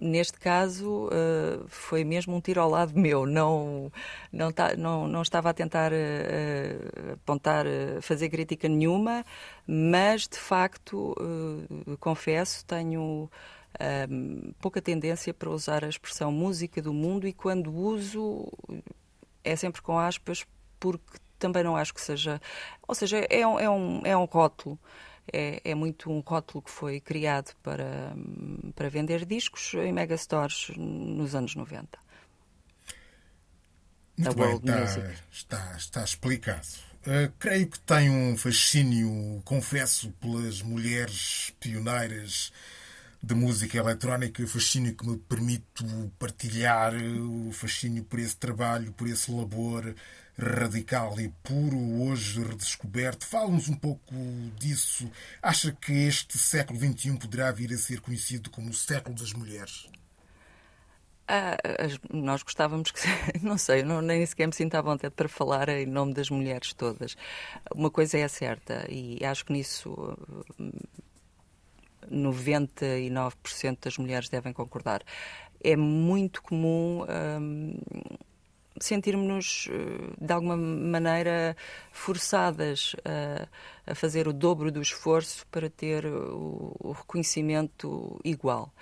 Neste 0.00 0.38
caso, 0.38 1.06
uh, 1.06 1.66
foi 1.68 2.04
mesmo 2.04 2.34
um 2.34 2.40
tiro 2.40 2.60
ao 2.60 2.70
lado 2.70 2.98
meu. 2.98 3.26
Não, 3.26 3.92
não, 4.32 4.50
tá, 4.50 4.74
não, 4.76 5.06
não 5.06 5.22
estava 5.22 5.50
a 5.50 5.52
tentar 5.52 5.92
apontar, 7.12 7.66
fazer 8.00 8.30
crítica 8.30 8.68
nenhuma, 8.68 9.24
mas, 9.66 10.26
de 10.26 10.38
facto, 10.38 11.14
confesso, 12.00 12.64
tenho. 12.64 13.30
Um, 14.10 14.52
pouca 14.60 14.82
tendência 14.82 15.32
para 15.32 15.48
usar 15.48 15.84
a 15.84 15.88
expressão 15.88 16.32
música 16.32 16.82
do 16.82 16.92
mundo 16.92 17.26
e 17.28 17.32
quando 17.32 17.72
uso 17.72 18.50
é 19.44 19.56
sempre 19.56 19.82
com 19.82 19.98
aspas, 19.98 20.46
porque 20.78 21.18
também 21.38 21.64
não 21.64 21.76
acho 21.76 21.92
que 21.92 22.00
seja. 22.00 22.40
Ou 22.86 22.94
seja, 22.94 23.18
é 23.28 23.46
um, 23.46 23.58
é 23.58 23.70
um, 23.70 24.02
é 24.04 24.16
um 24.16 24.24
rótulo. 24.24 24.78
É, 25.32 25.60
é, 25.64 25.74
muito 25.74 26.10
um 26.10 26.20
rótulo 26.20 26.62
que 26.62 26.70
foi 26.70 26.98
criado 27.00 27.54
para, 27.62 28.12
para 28.74 28.88
vender 28.88 29.24
discos 29.24 29.74
em 29.74 29.92
megastores 29.92 30.72
nos 30.76 31.34
anos 31.34 31.54
90. 31.54 31.98
Muito 34.16 34.34
bem, 34.34 34.56
está, 34.56 35.12
está, 35.30 35.76
está, 35.76 36.04
explicado. 36.04 36.66
Uh, 37.06 37.32
creio 37.38 37.68
que 37.68 37.80
tem 37.80 38.10
um 38.10 38.36
fascínio, 38.36 39.40
confesso, 39.44 40.10
pelas 40.20 40.60
mulheres 40.60 41.54
pioneiras 41.60 42.52
de 43.22 43.34
música 43.34 43.78
eletrónica, 43.78 44.42
o 44.42 44.48
fascínio 44.48 44.94
que 44.94 45.06
me 45.06 45.18
permito 45.18 45.84
partilhar, 46.18 46.94
o 46.94 47.52
fascínio 47.52 48.02
por 48.04 48.18
esse 48.18 48.36
trabalho, 48.36 48.92
por 48.92 49.08
esse 49.08 49.30
labor 49.30 49.94
radical 50.38 51.20
e 51.20 51.28
puro, 51.42 52.02
hoje 52.02 52.42
redescoberto. 52.42 53.26
Fala-nos 53.26 53.68
um 53.68 53.76
pouco 53.76 54.14
disso. 54.58 55.10
Acha 55.42 55.70
que 55.72 55.92
este 55.92 56.38
século 56.38 56.78
XXI 56.78 57.18
poderá 57.18 57.52
vir 57.52 57.72
a 57.74 57.76
ser 57.76 58.00
conhecido 58.00 58.50
como 58.50 58.70
o 58.70 58.74
século 58.74 59.14
das 59.14 59.32
mulheres? 59.34 59.86
Ah, 61.28 61.56
nós 62.12 62.42
gostávamos 62.42 62.90
que, 62.90 63.00
não 63.40 63.56
sei, 63.56 63.84
não, 63.84 64.00
nem 64.00 64.24
sequer 64.26 64.48
me 64.48 64.54
sinto 64.54 64.74
à 64.74 64.82
vontade 64.82 65.14
para 65.14 65.28
falar 65.28 65.68
em 65.68 65.86
nome 65.86 66.12
das 66.12 66.28
mulheres 66.28 66.72
todas. 66.72 67.16
Uma 67.72 67.90
coisa 67.90 68.18
é 68.18 68.26
certa, 68.26 68.84
e 68.90 69.24
acho 69.24 69.44
que 69.44 69.52
nisso 69.52 70.18
99% 72.10 73.78
das 73.80 73.98
mulheres 73.98 74.28
devem 74.28 74.52
concordar. 74.52 75.02
É 75.62 75.76
muito 75.76 76.42
comum 76.42 77.04
hum, 77.40 77.78
sentirmos-nos, 78.80 79.68
eh, 79.70 80.24
de 80.24 80.32
alguma 80.32 80.56
maneira, 80.56 81.56
forçadas 81.92 82.96
a, 83.04 83.92
a, 83.92 83.94
fazer 83.94 84.26
o 84.26 84.32
dobro 84.32 84.72
do 84.72 84.80
esforço 84.80 85.46
para 85.48 85.68
ter 85.68 86.06
o, 86.06 86.74
o 86.80 86.92
reconhecimento 86.92 88.18
igual 88.24 88.72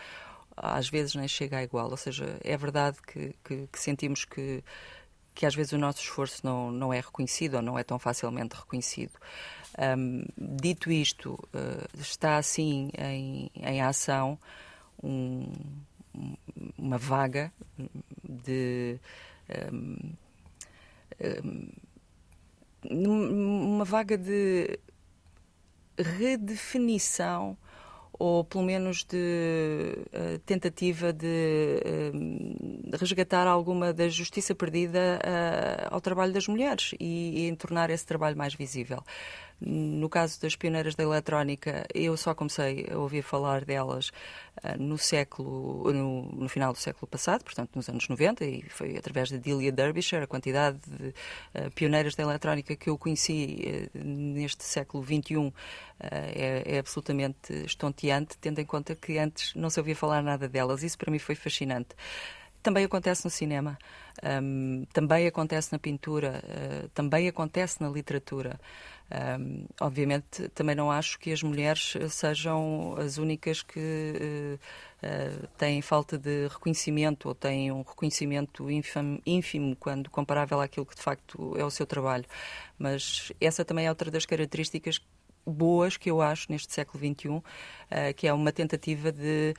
às 0.60 0.88
vezes 0.88 1.14
nem 1.14 1.28
chega 1.28 1.58
a 1.58 1.62
igual. 1.62 1.90
Ou 1.90 1.96
seja, 1.96 2.38
é 2.42 2.56
verdade 2.56 2.98
que, 3.02 3.34
que, 3.44 3.68
que, 3.68 3.78
sentimos 3.80 4.24
que, 4.24 4.62
que 5.34 5.46
às 5.46 5.54
vezes 5.54 5.72
o 5.72 5.78
nosso 5.78 6.00
esforço 6.00 6.44
não, 6.44 6.70
não 6.70 6.92
é 6.92 7.00
reconhecido 7.00 7.54
ou 7.54 7.62
não 7.62 7.78
é 7.78 7.84
tão 7.84 7.98
facilmente 7.98 8.56
reconhecido. 8.56 9.12
Um, 9.78 10.24
dito 10.36 10.90
isto, 10.90 11.34
uh, 11.54 12.00
está 12.00 12.36
assim 12.36 12.90
em, 12.98 13.48
em 13.54 13.80
ação 13.80 14.36
um, 15.02 15.52
uma 16.76 16.98
vaga 16.98 17.52
de. 18.24 18.98
Um, 19.70 20.16
uma 22.90 23.84
vaga 23.84 24.16
de 24.16 24.78
redefinição 25.96 27.56
ou 28.18 28.42
pelo 28.42 28.64
menos 28.64 29.04
de 29.04 29.96
uh, 30.12 30.38
tentativa 30.40 31.12
de 31.12 31.80
uh, 32.12 32.96
resgatar 32.96 33.46
alguma 33.46 33.92
da 33.92 34.08
justiça 34.08 34.54
perdida 34.54 35.20
uh, 35.22 35.94
ao 35.94 36.00
trabalho 36.00 36.32
das 36.32 36.48
mulheres 36.48 36.94
e, 36.98 37.44
e 37.44 37.48
em 37.48 37.54
tornar 37.54 37.90
esse 37.90 38.04
trabalho 38.04 38.36
mais 38.36 38.54
visível. 38.54 39.02
No 39.60 40.08
caso 40.08 40.40
das 40.40 40.54
pioneiras 40.54 40.94
da 40.94 41.02
eletrónica, 41.02 41.84
eu 41.92 42.16
só 42.16 42.32
comecei 42.32 42.86
a 42.90 42.96
ouvir 42.96 43.22
falar 43.22 43.64
delas 43.64 44.10
uh, 44.62 44.80
no 44.80 44.96
século, 44.96 45.92
no, 45.92 46.22
no, 46.32 46.48
final 46.48 46.72
do 46.72 46.78
século 46.78 47.08
passado, 47.08 47.42
portanto 47.42 47.70
nos 47.74 47.88
anos 47.88 48.08
90, 48.08 48.44
e 48.44 48.62
foi 48.68 48.96
através 48.96 49.28
de 49.28 49.38
Delia 49.38 49.72
Derbyshire, 49.72 50.22
a 50.22 50.26
quantidade 50.28 50.78
de 50.86 51.08
uh, 51.08 51.70
pioneiras 51.74 52.14
da 52.14 52.22
eletrónica 52.22 52.76
que 52.76 52.88
eu 52.88 52.96
conheci 52.96 53.90
uh, 53.94 53.98
neste 53.98 54.62
século 54.62 55.02
XXI 55.02 55.52
é, 56.00 56.76
é, 56.76 56.78
absolutamente 56.78 57.52
estonteante, 57.64 58.38
tendo 58.38 58.60
em 58.60 58.64
conta 58.64 58.94
que 58.94 59.18
antes 59.18 59.52
não 59.54 59.68
se 59.68 59.80
ouvia 59.80 59.96
falar 59.96 60.22
nada 60.22 60.48
delas. 60.48 60.84
Isso 60.84 60.96
para 60.96 61.10
mim 61.10 61.18
foi 61.18 61.34
fascinante. 61.34 61.88
Também 62.62 62.84
acontece 62.84 63.24
no 63.24 63.30
cinema, 63.30 63.78
um, 64.42 64.84
também 64.92 65.26
acontece 65.26 65.72
na 65.72 65.78
pintura, 65.78 66.42
também 66.92 67.28
acontece 67.28 67.80
na 67.80 67.88
literatura. 67.88 68.58
Um, 69.10 69.64
obviamente, 69.80 70.50
também 70.50 70.74
não 70.74 70.90
acho 70.90 71.18
que 71.18 71.32
as 71.32 71.42
mulheres 71.42 71.94
sejam 72.10 72.94
as 72.98 73.16
únicas 73.16 73.62
que 73.62 73.80
uh, 73.80 75.06
uh, 75.06 75.46
têm 75.56 75.80
falta 75.80 76.18
de 76.18 76.46
reconhecimento 76.48 77.28
ou 77.28 77.34
têm 77.34 77.72
um 77.72 77.80
reconhecimento 77.80 78.70
ínfimo, 78.70 79.18
ínfimo 79.24 79.74
quando 79.76 80.10
comparável 80.10 80.60
àquilo 80.60 80.84
que 80.84 80.94
de 80.94 81.00
facto 81.00 81.54
é 81.56 81.64
o 81.64 81.70
seu 81.70 81.86
trabalho. 81.86 82.26
Mas 82.78 83.32
essa 83.40 83.64
também 83.64 83.86
é 83.86 83.88
outra 83.88 84.10
das 84.10 84.26
características 84.26 85.00
boas 85.50 85.96
que 85.96 86.10
eu 86.10 86.20
acho 86.20 86.50
neste 86.50 86.72
século 86.72 86.98
XXI, 86.98 87.28
uh, 87.28 87.42
eh, 87.90 88.12
que 88.12 88.26
é 88.26 88.32
uma 88.32 88.52
tentativa 88.52 89.10
de 89.10 89.54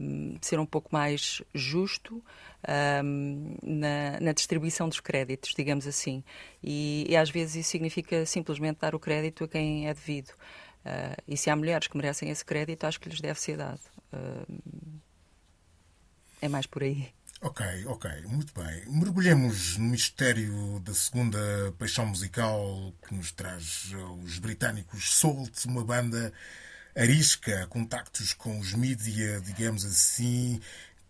um, 0.00 0.36
ser 0.40 0.58
um 0.58 0.66
pouco 0.66 0.88
mais 0.92 1.42
justo 1.54 2.22
um, 3.04 3.56
na, 3.62 4.20
na, 4.20 4.32
distribuição 4.32 4.88
dos 4.88 5.00
créditos, 5.00 5.52
digamos 5.56 5.86
assim. 5.86 6.22
E, 6.62 7.06
e, 7.08 7.16
às 7.16 7.30
vezes 7.30 7.56
isso 7.56 7.70
significa 7.70 8.24
simplesmente 8.26 8.78
dar 8.80 8.94
o 8.94 8.98
crédito 8.98 9.44
a 9.44 9.48
quem 9.48 9.88
é 9.88 9.94
devido. 9.94 10.30
Uh, 10.30 11.22
e 11.26 11.36
se 11.36 11.50
há 11.50 11.56
mulheres 11.56 11.88
que 11.88 11.96
merecem 11.96 12.30
esse 12.30 12.44
crédito, 12.44 12.84
acho 12.84 13.00
que 13.00 13.08
lhes 13.08 13.20
deve 13.20 13.40
ser 13.40 13.56
dado. 13.56 13.80
Uh, 14.12 15.00
é 16.40 16.48
mais 16.48 16.66
por 16.66 16.82
aí. 16.82 17.08
Ok, 17.46 17.64
ok, 17.86 18.10
muito 18.26 18.52
bem. 18.60 18.82
Mergulhemos 18.88 19.76
no 19.76 19.84
mistério 19.84 20.80
da 20.80 20.92
segunda 20.92 21.38
paixão 21.78 22.04
musical 22.04 22.92
que 23.06 23.14
nos 23.14 23.30
traz 23.30 23.92
os 24.24 24.40
britânicos 24.40 25.14
Salt, 25.14 25.64
uma 25.64 25.84
banda 25.84 26.32
arisca, 26.96 27.68
contactos 27.68 28.32
com 28.32 28.58
os 28.58 28.74
mídia, 28.74 29.40
digamos 29.42 29.84
assim, 29.84 30.60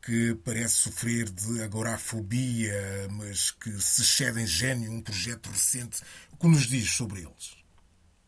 que 0.02 0.34
parece 0.44 0.74
sofrer 0.74 1.30
de 1.30 1.62
agorafobia, 1.62 3.08
mas 3.12 3.50
que 3.50 3.70
se 3.80 4.02
excede 4.02 4.42
em 4.42 4.46
gênio 4.46 4.92
um 4.92 5.00
projeto 5.00 5.50
recente. 5.50 6.02
O 6.32 6.36
que 6.36 6.48
nos 6.48 6.66
diz 6.66 6.92
sobre 6.92 7.20
eles? 7.20 7.55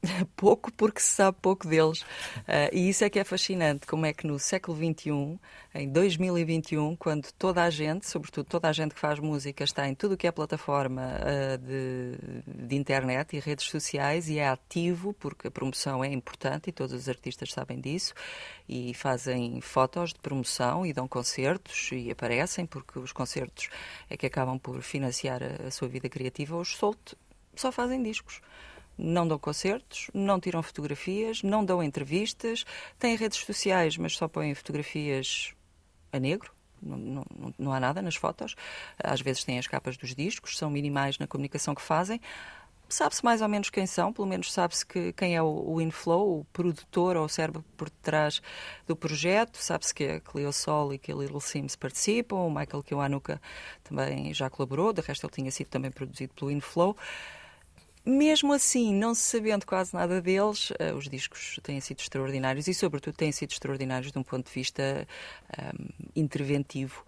pouco 0.36 0.72
porque 0.72 1.00
se 1.00 1.10
sabe 1.10 1.38
pouco 1.40 1.66
deles. 1.66 2.02
Uh, 2.02 2.70
e 2.72 2.88
isso 2.88 3.04
é 3.04 3.10
que 3.10 3.18
é 3.18 3.24
fascinante, 3.24 3.86
como 3.86 4.06
é 4.06 4.12
que 4.12 4.26
no 4.26 4.38
século 4.38 4.76
XXI, 4.76 5.38
em 5.74 5.88
2021, 5.90 6.96
quando 6.96 7.30
toda 7.32 7.64
a 7.64 7.70
gente, 7.70 8.08
sobretudo 8.08 8.46
toda 8.46 8.68
a 8.68 8.72
gente 8.72 8.94
que 8.94 9.00
faz 9.00 9.18
música, 9.18 9.64
está 9.64 9.88
em 9.88 9.94
tudo 9.94 10.12
o 10.12 10.16
que 10.16 10.26
é 10.26 10.32
plataforma 10.32 11.02
uh, 11.02 11.58
de, 11.58 12.66
de, 12.66 12.76
internet 12.76 13.36
e 13.36 13.40
redes 13.40 13.66
sociais 13.66 14.28
e 14.28 14.38
é 14.38 14.48
ativo, 14.48 15.12
porque 15.14 15.48
a 15.48 15.50
promoção 15.50 16.04
é 16.04 16.12
importante 16.12 16.68
e 16.68 16.72
todos 16.72 16.94
os 16.94 17.08
artistas 17.08 17.52
sabem 17.52 17.80
disso, 17.80 18.14
e 18.68 18.94
fazem 18.94 19.60
fotos 19.60 20.12
de 20.12 20.20
promoção 20.20 20.86
e 20.86 20.92
dão 20.92 21.08
concertos 21.08 21.90
e 21.92 22.10
aparecem, 22.10 22.66
porque 22.66 22.98
os 22.98 23.12
concertos 23.12 23.68
é 24.08 24.16
que 24.16 24.26
acabam 24.26 24.58
por 24.58 24.80
financiar 24.82 25.42
a, 25.42 25.66
a 25.66 25.70
sua 25.70 25.88
vida 25.88 26.08
criativa, 26.08 26.56
os 26.56 26.76
soltos 26.76 27.14
só 27.54 27.72
fazem 27.72 28.00
discos 28.02 28.40
não 28.98 29.26
dão 29.26 29.38
concertos, 29.38 30.10
não 30.12 30.40
tiram 30.40 30.62
fotografias, 30.62 31.42
não 31.42 31.64
dão 31.64 31.82
entrevistas, 31.82 32.64
têm 32.98 33.16
redes 33.16 33.38
sociais, 33.38 33.96
mas 33.96 34.16
só 34.16 34.26
põem 34.26 34.54
fotografias 34.54 35.54
a 36.12 36.18
negro. 36.18 36.52
Não, 36.80 36.96
não, 36.96 37.24
não 37.58 37.72
há 37.72 37.80
nada 37.80 38.00
nas 38.02 38.16
fotos. 38.16 38.54
Às 39.02 39.20
vezes 39.20 39.44
têm 39.44 39.58
as 39.58 39.66
capas 39.66 39.96
dos 39.96 40.14
discos, 40.14 40.56
são 40.56 40.70
minimais 40.70 41.18
na 41.18 41.26
comunicação 41.26 41.74
que 41.74 41.82
fazem. 41.82 42.20
Sabe-se 42.88 43.22
mais 43.22 43.42
ou 43.42 43.48
menos 43.48 43.68
quem 43.68 43.86
são, 43.86 44.14
pelo 44.14 44.26
menos 44.26 44.50
sabe-se 44.50 44.86
que, 44.86 45.12
quem 45.12 45.36
é 45.36 45.42
o, 45.42 45.74
o, 45.74 45.80
Inflow, 45.80 46.40
o 46.40 46.44
produtor 46.46 47.16
ou 47.16 47.26
o 47.26 47.28
cérebro 47.28 47.62
por 47.76 47.90
detrás 47.90 48.40
do 48.86 48.96
projeto. 48.96 49.58
Sabe-se 49.58 49.94
que 49.94 50.04
a 50.04 50.20
Cleo 50.20 50.52
Sol 50.54 50.94
e 50.94 50.98
que 50.98 51.12
a 51.12 51.14
Little 51.14 51.40
Sims 51.40 51.76
participam, 51.76 52.36
o 52.36 52.50
Michael 52.50 52.82
Kiwanuka 52.82 53.42
também 53.84 54.32
já 54.32 54.48
colaborou, 54.48 54.94
de 54.94 55.02
resto 55.02 55.26
ele 55.26 55.34
tinha 55.34 55.50
sido 55.50 55.68
também 55.68 55.90
produzido 55.90 56.32
pelo 56.32 56.50
Inflow. 56.50 56.96
Mesmo 58.10 58.54
assim, 58.54 58.94
não 58.94 59.14
se 59.14 59.20
sabendo 59.20 59.66
quase 59.66 59.92
nada 59.92 60.22
deles, 60.22 60.70
uh, 60.70 60.96
os 60.96 61.10
discos 61.10 61.60
têm 61.62 61.78
sido 61.78 62.00
extraordinários 62.00 62.66
e, 62.66 62.72
sobretudo, 62.72 63.14
têm 63.14 63.30
sido 63.30 63.50
extraordinários 63.50 64.10
de 64.10 64.18
um 64.18 64.22
ponto 64.22 64.46
de 64.46 64.50
vista 64.50 64.82
um, 64.82 65.62
ehm, 65.62 65.88
interventivo. 66.16 67.04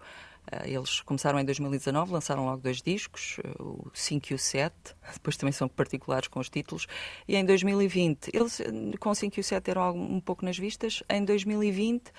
Uh, 0.53 0.67
eles 0.67 1.01
começaram 1.01 1.39
em 1.39 1.43
2019, 1.45 2.11
lançaram 2.11 2.45
logo 2.45 2.61
dois 2.61 2.83
discos, 2.83 3.39
uh, 3.39 3.63
o 3.63 3.91
5 3.95 4.27
e 4.31 4.35
o 4.35 4.37
7, 4.37 4.75
depois 5.13 5.35
também 5.37 5.51
são 5.51 5.67
particulares 5.67 6.27
com 6.27 6.39
os 6.39 6.51
títulos, 6.51 6.85
e 7.27 7.35
em 7.35 7.43
2020, 7.43 8.29
eles 8.31 8.61
com 8.99 9.09
o 9.09 9.15
5 9.15 9.39
e 9.39 9.41
o 9.41 9.43
7 9.43 9.71
eram 9.71 9.95
um 9.95 10.19
pouco 10.19 10.45
nas 10.45 10.59
vistas, 10.59 11.01
em 11.09 11.25
2020 11.25 12.11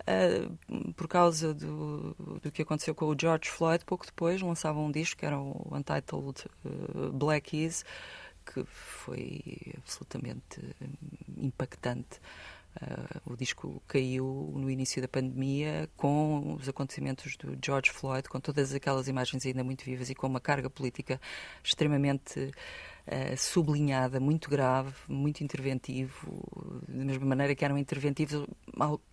Uh, 0.00 0.92
por 0.94 1.06
causa 1.06 1.52
do, 1.52 2.16
do 2.40 2.50
que 2.50 2.62
aconteceu 2.62 2.94
com 2.94 3.06
o 3.06 3.16
George 3.18 3.50
Floyd, 3.50 3.84
pouco 3.84 4.06
depois 4.06 4.40
lançavam 4.40 4.86
um 4.86 4.90
disco 4.90 5.20
que 5.20 5.26
era 5.26 5.38
o 5.38 5.68
Untitled 5.72 6.42
uh, 6.64 7.12
Black 7.12 7.50
Keys, 7.50 7.84
que 8.52 8.64
foi 8.64 9.42
absolutamente 9.76 10.60
impactante. 11.38 12.20
Uh, 12.80 13.32
o 13.32 13.36
disco 13.36 13.82
caiu 13.88 14.52
no 14.54 14.70
início 14.70 15.02
da 15.02 15.08
pandemia 15.08 15.88
com 15.96 16.54
os 16.54 16.68
acontecimentos 16.68 17.36
do 17.36 17.58
George 17.64 17.90
Floyd, 17.90 18.28
com 18.28 18.38
todas 18.38 18.72
aquelas 18.72 19.08
imagens 19.08 19.44
ainda 19.44 19.64
muito 19.64 19.84
vivas 19.84 20.08
e 20.08 20.14
com 20.14 20.28
uma 20.28 20.40
carga 20.40 20.70
política 20.70 21.20
extremamente 21.64 22.38
uh, 22.38 23.36
sublinhada, 23.36 24.20
muito 24.20 24.48
grave, 24.48 24.94
muito 25.08 25.42
interventivo, 25.42 26.84
da 26.86 27.04
mesma 27.04 27.26
maneira 27.26 27.56
que 27.56 27.64
era 27.64 27.74
um 27.74 27.78
interventivo, 27.78 28.46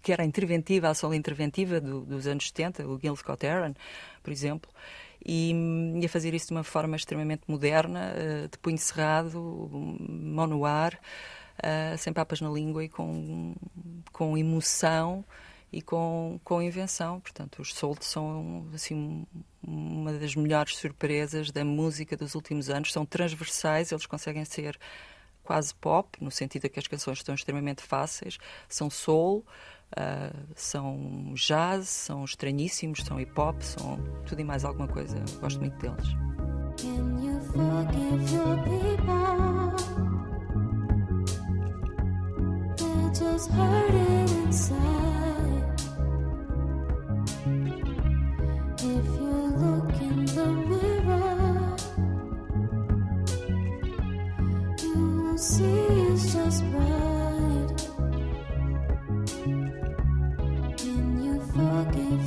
que 0.04 0.14
era 0.14 0.24
interventiva, 0.24 0.90
a 0.90 0.92
ação 0.92 1.12
interventiva 1.12 1.82
do, 1.82 2.02
dos 2.02 2.28
anos 2.28 2.48
70, 2.50 2.88
o 2.88 3.00
Gil 3.00 3.16
Scott 3.16 3.48
Aaron, 3.48 3.74
por 4.22 4.32
exemplo, 4.32 4.72
e, 5.26 5.54
e, 6.00 6.06
a 6.06 6.10
fazer 6.10 6.34
isso 6.34 6.48
de 6.48 6.54
uma 6.54 6.64
forma 6.64 6.96
extremamente 6.96 7.44
moderna, 7.48 8.14
uh, 8.14 8.48
de 8.48 8.58
punho 8.58 8.78
cerrado, 8.78 9.70
mão 10.10 10.48
no 10.48 10.66
ar, 10.66 10.94
uh, 10.94 11.98
sem 11.98 12.14
papas 12.14 12.42
na 12.42 12.50
língua 12.50 12.84
e 12.84 12.90
com, 12.90 13.56
com 14.12 14.38
emoção 14.38 15.26
e 15.72 15.82
com, 15.82 16.40
com 16.44 16.62
invenção. 16.62 17.20
Portanto, 17.20 17.62
os 17.62 17.74
soltos 17.74 18.08
são 18.08 18.68
assim 18.74 19.26
uma 19.62 20.14
das 20.14 20.36
melhores 20.36 20.78
surpresas 20.78 21.52
da 21.52 21.66
música 21.66 22.16
dos 22.16 22.36
últimos 22.36 22.70
anos. 22.70 22.94
São 22.94 23.06
transversais, 23.06 23.92
eles 23.92 24.06
conseguem 24.06 24.46
ser 24.46 24.80
quase 25.44 25.74
pop, 25.74 26.22
no 26.22 26.30
sentido 26.30 26.64
de 26.64 26.70
que 26.70 26.80
as 26.80 26.88
canções 26.88 27.20
estão 27.20 27.34
extremamente 27.34 27.82
fáceis, 27.82 28.38
são 28.68 28.90
soul, 28.90 29.46
Uh, 29.96 30.46
são 30.54 31.34
jazz, 31.34 31.88
são 31.88 32.24
estranhíssimos, 32.26 33.04
são 33.04 33.20
hip 33.20 33.32
hop, 33.40 33.62
são 33.62 33.98
tudo 34.26 34.42
e 34.42 34.44
mais 34.44 34.66
alguma 34.66 34.88
coisa. 34.88 35.18
Gosto 35.40 35.60
muito 35.60 35.78
deles. 35.78 36.08
Can 36.78 37.18
you 37.24 37.40
forgive 37.52 38.32
your 38.34 38.58
people? 38.64 39.74
They're 42.76 43.14
just 43.14 43.50
hurt 43.52 43.94
inside. 44.46 45.82
If 48.78 49.06
you 49.20 49.54
look 49.58 50.02
in 50.02 50.26
the 50.26 50.46
mirror, 50.70 51.76
you 54.84 55.24
will 55.24 55.38
see 55.38 55.64
it's 55.64 56.34
just 56.34 56.64
bright. 56.72 57.07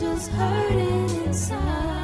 just 0.00 0.30
hurting 0.30 1.24
inside. 1.26 1.97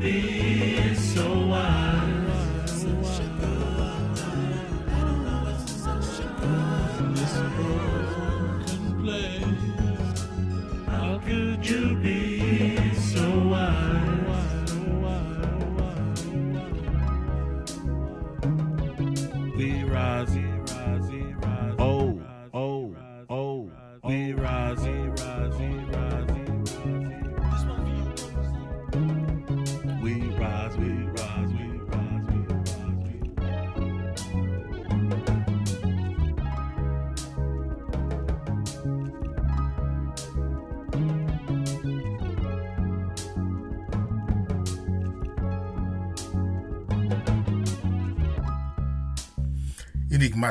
be. 0.00 0.45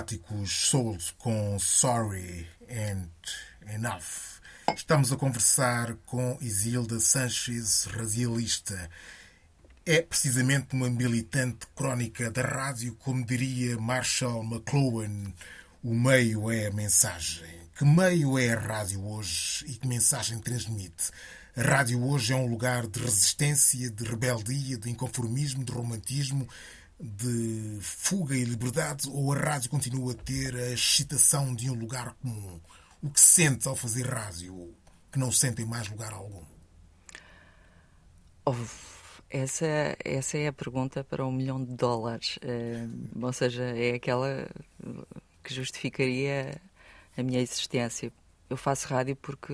Enigmáticos 0.05 0.51
Souls 0.69 1.13
com 1.17 1.57
Sorry 1.57 2.47
and 2.69 3.09
Enough. 3.73 4.39
Estamos 4.75 5.11
a 5.11 5.17
conversar 5.17 5.95
com 6.05 6.37
Isilda 6.39 6.99
Sanches, 6.99 7.85
radialista. 7.85 8.89
É 9.85 10.01
precisamente 10.01 10.75
uma 10.75 10.89
militante 10.89 11.65
crónica 11.75 12.29
da 12.29 12.43
rádio, 12.43 12.95
como 12.95 13.25
diria 13.25 13.77
Marshall 13.77 14.43
McLuhan, 14.43 15.33
o 15.83 15.93
meio 15.93 16.51
é 16.51 16.67
a 16.67 16.71
mensagem. 16.71 17.43
Que 17.75 17.83
meio 17.83 18.37
é 18.37 18.53
a 18.53 18.59
rádio 18.59 19.03
hoje 19.05 19.65
e 19.67 19.73
que 19.73 19.87
mensagem 19.87 20.39
transmite? 20.39 21.11
A 21.55 21.61
rádio 21.61 22.03
hoje 22.03 22.31
é 22.33 22.35
um 22.35 22.47
lugar 22.47 22.85
de 22.85 22.99
resistência, 22.99 23.89
de 23.89 24.03
rebeldia, 24.03 24.77
de 24.77 24.89
inconformismo, 24.89 25.63
de 25.63 25.71
romantismo, 25.71 26.47
de 26.99 27.77
fuga 27.81 28.35
e 28.35 28.43
liberdade 28.43 29.09
ou 29.09 29.33
a 29.33 29.37
rádio 29.37 29.69
continua 29.69 30.13
a 30.13 30.15
ter 30.15 30.55
a 30.55 30.71
excitação 30.71 31.53
de 31.53 31.69
um 31.69 31.73
lugar 31.73 32.13
comum? 32.15 32.59
O 33.01 33.09
que 33.09 33.19
sente 33.19 33.67
ao 33.67 33.75
fazer 33.75 34.07
rádio 34.07 34.73
que 35.11 35.19
não 35.19 35.31
sente 35.31 35.61
em 35.61 35.65
mais 35.65 35.87
lugar 35.89 36.13
algum? 36.13 36.43
Oh, 38.45 38.55
essa, 39.29 39.97
essa 40.03 40.37
é 40.37 40.47
a 40.47 40.53
pergunta 40.53 41.03
para 41.03 41.25
um 41.25 41.31
milhão 41.31 41.63
de 41.63 41.73
dólares. 41.75 42.37
Uh, 42.37 43.25
ou 43.25 43.33
seja, 43.33 43.63
é 43.63 43.95
aquela 43.95 44.47
que 45.43 45.53
justificaria 45.53 46.59
a 47.17 47.23
minha 47.23 47.41
existência. 47.41 48.11
Eu 48.49 48.57
faço 48.57 48.87
rádio 48.87 49.15
porque, 49.15 49.53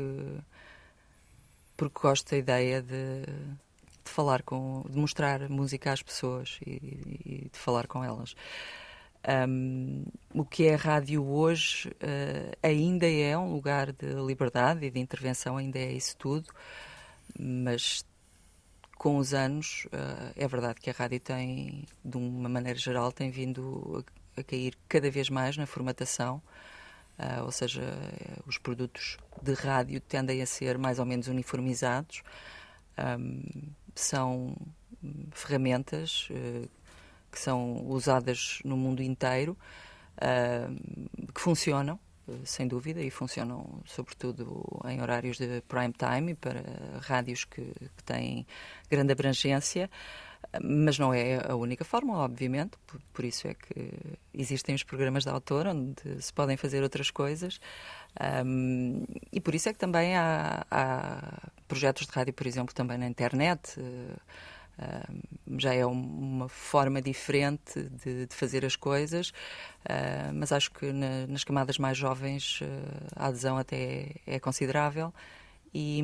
porque 1.78 2.00
gosto 2.00 2.30
da 2.32 2.38
ideia 2.38 2.82
de 2.82 3.24
de 4.12 4.16
falar 4.16 4.44
com, 4.44 4.84
de 4.90 4.98
mostrar 4.98 5.50
música 5.50 5.94
às 5.94 6.04
pessoas 6.04 6.60
e, 6.66 6.72
e 7.26 7.50
de 7.52 7.58
falar 7.58 7.88
com 7.88 8.04
elas. 8.04 8.36
Um, 9.48 10.04
o 10.34 10.44
que 10.44 10.68
é 10.68 10.74
a 10.74 10.78
rádio 10.78 11.26
hoje 11.26 11.90
uh, 11.90 12.58
ainda 12.62 13.08
é 13.08 13.38
um 13.38 13.54
lugar 13.54 13.92
de 13.92 14.14
liberdade 14.16 14.86
e 14.86 14.92
de 14.92 15.00
intervenção, 15.00 15.58
ainda 15.58 15.80
é 15.80 15.92
isso 15.92 16.18
tudo, 16.18 16.50
mas 17.40 18.04
com 18.98 19.18
os 19.18 19.34
anos 19.34 19.86
uh, 19.88 20.34
é 20.36 20.48
verdade 20.48 20.82
que 20.82 20.90
a 20.90 20.94
rádio 20.94 21.20
tem, 21.20 21.86
de 22.04 22.18
uma 22.18 22.50
maneira 22.50 22.78
geral, 22.78 23.12
tem 23.12 23.30
vindo 23.30 24.04
a, 24.36 24.42
a 24.42 24.44
cair 24.44 24.76
cada 24.90 25.10
vez 25.10 25.30
mais 25.30 25.56
na 25.56 25.66
formatação. 25.66 26.42
Uh, 27.20 27.44
ou 27.46 27.52
seja, 27.52 27.84
os 28.48 28.58
produtos 28.58 29.18
de 29.44 29.54
rádio 29.54 30.02
tendem 30.02 30.42
a 30.42 30.46
ser 30.46 30.80
mais 30.80 30.98
ou 30.98 31.06
menos 31.06 31.28
uniformizados. 31.28 32.24
Um, 32.98 33.72
são 33.96 34.56
ferramentas 35.32 36.28
uh, 36.32 36.70
que 37.32 37.40
são 37.40 37.86
usadas 37.88 38.60
no 38.64 38.76
mundo 38.76 39.02
inteiro, 39.02 39.58
uh, 40.18 41.32
que 41.34 41.42
funcionam, 41.42 42.00
uh, 42.28 42.46
sem 42.46 42.68
dúvida, 42.68 43.02
e 43.02 43.10
funcionam 43.10 43.82
sobretudo 43.86 44.64
em 44.86 45.02
horários 45.02 45.38
de 45.38 45.62
prime 45.68 45.94
time 45.94 46.36
para 46.36 46.64
rádios 47.02 47.46
que, 47.46 47.62
que 47.64 48.04
têm 48.04 48.46
grande 48.90 49.12
abrangência 49.12 49.90
mas 50.62 51.00
não 51.00 51.14
é 51.14 51.40
a 51.50 51.56
única 51.56 51.86
forma, 51.86 52.18
obviamente, 52.18 52.78
por, 52.86 53.00
por, 53.14 53.24
isso 53.24 53.48
é 53.48 53.54
que 53.54 53.94
existem 54.34 54.76
os 54.76 54.84
programas 54.84 55.24
de 55.24 55.30
autor 55.30 55.68
onde 55.68 56.22
se 56.22 56.34
podem 56.34 56.58
fazer 56.58 56.84
outras 56.84 57.10
coisas 57.10 57.60
um, 58.46 59.06
e 59.32 59.40
por 59.40 59.56
isso 59.56 59.70
é 59.70 59.74
que 59.74 59.80
também 59.80 60.16
há, 60.16 60.66
há, 60.70 61.50
projetos 61.68 62.06
de 62.06 62.12
rádio, 62.12 62.34
por 62.34 62.46
exemplo, 62.46 62.74
também 62.76 62.98
na 62.98 63.08
internet. 63.08 63.80
Uh, 63.80 65.60
já 65.60 65.76
é 65.76 65.86
uma 65.86 66.50
forma 66.50 67.02
diferente 67.02 67.84
de, 67.84 68.26
de 68.26 68.36
fazer 68.36 68.66
as 68.66 68.76
coisas, 68.76 69.30
uh, 69.30 70.34
mas 70.34 70.52
acho 70.52 70.72
que 70.72 70.92
na, 70.92 71.28
nas 71.28 71.44
camadas 71.44 71.78
mais 71.78 71.98
jovens 71.98 72.62
uh, 72.62 72.66
a 73.16 73.28
adesão 73.28 73.58
até 73.58 73.76
é, 74.26 74.36
é 74.36 74.40
considerável 74.40 75.14
e, 75.74 76.04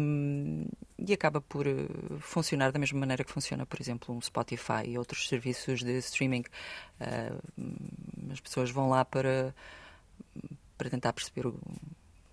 e, 1.00 1.12
acaba 1.12 1.42
por 1.42 1.66
funcionar 2.20 2.72
da 2.72 2.78
mesma 2.78 3.00
maneira 3.00 3.24
que 3.24 3.32
funciona, 3.32 3.66
por 3.66 3.82
exemplo, 3.82 4.16
um 4.16 4.22
Spotify 4.22 4.84
e 4.86 4.98
outros 4.98 5.28
serviços 5.28 5.82
de 5.82 5.98
streaming. 5.98 6.44
as 8.32 8.40
pessoas 8.40 8.70
vão 8.70 8.90
lá 8.90 9.04
para, 9.04 9.54
para 10.78 10.90
tentar 10.90 11.12
perceber 11.14 11.48
o 11.48 11.60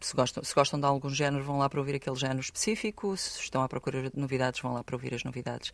se 0.05 0.15
gostam, 0.15 0.43
se 0.45 0.55
gostam 0.55 0.79
de 0.79 0.87
algum 0.87 1.11
género, 1.11 1.43
vão 1.43 1.59
lá 1.59 1.69
para 1.69 1.81
ouvir 1.81 1.95
aquele 1.95 2.17
género 2.17 2.41
específico, 2.41 3.17
se 3.17 3.41
estão 3.41 3.63
à 3.63 3.69
procura 3.69 4.11
de 4.11 4.19
novidades, 4.19 4.61
vão 4.61 4.75
lá 4.75 4.85
para 4.85 4.95
ouvir 4.95 5.15
as 5.15 5.25
novidades. 5.25 5.73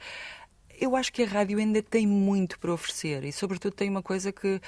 Eu 0.78 0.97
acho 0.97 1.12
que 1.12 1.22
a 1.22 1.26
rádio 1.26 1.59
ainda 1.59 1.83
tem 1.83 2.07
muito 2.07 2.59
para 2.59 2.72
oferecer 2.72 3.24
e, 3.24 3.33
sobretudo, 3.33 3.74
tem 3.74 3.91
uma 3.91 4.03
coisa 4.03 4.33
que. 4.33 4.61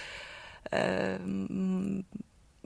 Uh, 0.68 2.04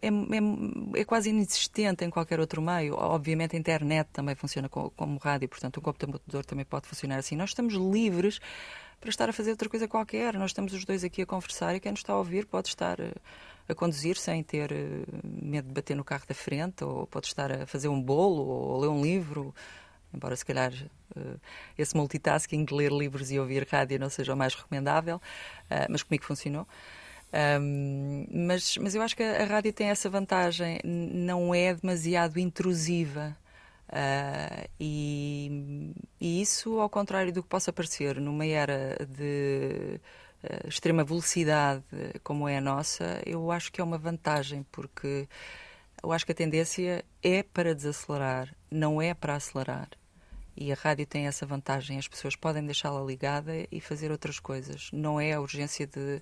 é, 0.02 0.08
é, 0.08 1.00
é, 1.00 1.04
quase 1.04 1.30
inexistente 1.30 2.04
em 2.04 2.10
qualquer 2.10 2.38
outro 2.38 2.60
meio. 2.60 2.94
Obviamente 2.94 3.56
a 3.56 3.58
internet 3.58 4.08
também 4.12 4.34
funciona 4.34 4.68
como, 4.68 4.90
como 4.90 5.18
rádio, 5.18 5.48
portanto 5.48 5.78
o 5.78 5.80
computador 5.80 6.44
também 6.44 6.64
pode 6.64 6.86
funcionar 6.86 7.18
assim. 7.18 7.34
Nós 7.34 7.50
estamos 7.50 7.74
livres 7.74 8.38
para 9.00 9.10
estar 9.10 9.28
a 9.28 9.32
fazer 9.32 9.50
outra 9.50 9.68
coisa 9.68 9.88
qualquer. 9.88 10.34
Nós 10.34 10.50
estamos 10.50 10.72
os 10.72 10.84
dois 10.84 11.02
aqui 11.02 11.22
a 11.22 11.26
conversar 11.26 11.74
e 11.74 11.80
quem 11.80 11.92
nos 11.92 12.00
está 12.00 12.12
a 12.12 12.18
ouvir 12.18 12.46
pode 12.46 12.68
estar 12.68 13.00
eh, 13.00 13.12
a 13.68 13.74
conduzir 13.74 14.16
sem 14.16 14.42
ter 14.42 14.72
eh, 14.72 15.04
medo 15.24 15.68
de 15.68 15.74
bater 15.74 15.96
no 15.96 16.04
carro 16.04 16.24
da 16.26 16.34
frente, 16.34 16.84
ou 16.84 17.06
pode 17.06 17.26
estar 17.26 17.50
a 17.52 17.66
fazer 17.66 17.88
um 17.88 18.00
bolo, 18.00 18.42
ou 18.42 18.80
ler 18.80 18.88
um 18.88 19.02
livro. 19.02 19.54
Embora 20.14 20.36
se 20.36 20.44
calhar 20.44 20.72
eh, 21.16 21.36
esse 21.76 21.96
multitasking 21.96 22.64
de 22.64 22.74
ler 22.74 22.92
livros 22.92 23.30
e 23.30 23.38
ouvir 23.38 23.66
rádio 23.70 23.98
não 23.98 24.08
seja 24.08 24.34
o 24.34 24.36
mais 24.36 24.54
recomendável, 24.54 25.20
mas 25.88 26.02
comigo 26.02 26.24
funcionou. 26.24 26.66
Mas, 28.30 28.76
mas 28.78 28.94
eu 28.94 29.02
acho 29.02 29.16
que 29.16 29.22
a, 29.22 29.44
rádio 29.44 29.72
tem 29.72 29.88
essa 29.88 30.08
vantagem, 30.08 30.80
não 30.84 31.54
é 31.54 31.74
demasiado 31.74 32.38
intrusiva. 32.38 33.36
Uh, 33.88 34.68
e, 34.80 35.94
e, 36.20 36.42
isso, 36.42 36.80
ao 36.80 36.90
contrário 36.90 37.32
do 37.32 37.42
que 37.42 37.48
possa 37.48 37.72
parecer 37.72 38.20
numa 38.20 38.44
era 38.44 38.96
de 39.06 40.00
extrema 40.66 41.04
velocidade 41.04 41.84
como 42.22 42.48
é 42.48 42.58
a 42.58 42.60
nossa, 42.60 43.20
eu 43.24 43.50
acho 43.50 43.72
que 43.72 43.80
é 43.80 43.84
uma 43.84 43.98
vantagem, 43.98 44.64
porque 44.70 45.28
eu 46.02 46.12
acho 46.12 46.26
que 46.26 46.32
a 46.32 46.34
tendência 46.34 47.04
é 47.22 47.42
para 47.42 47.74
desacelerar, 47.74 48.54
não 48.70 49.00
é 49.00 49.14
para 49.14 49.34
acelerar. 49.34 49.88
E 50.56 50.72
a 50.72 50.74
rádio 50.74 51.06
tem 51.06 51.26
essa 51.26 51.44
vantagem, 51.44 51.98
as 51.98 52.08
pessoas 52.08 52.34
podem 52.34 52.64
deixá-la 52.64 53.04
ligada 53.04 53.52
e 53.70 53.80
fazer 53.80 54.10
outras 54.10 54.38
coisas. 54.38 54.90
Não 54.92 55.20
é 55.20 55.34
a 55.34 55.40
urgência 55.40 55.86
de 55.86 56.20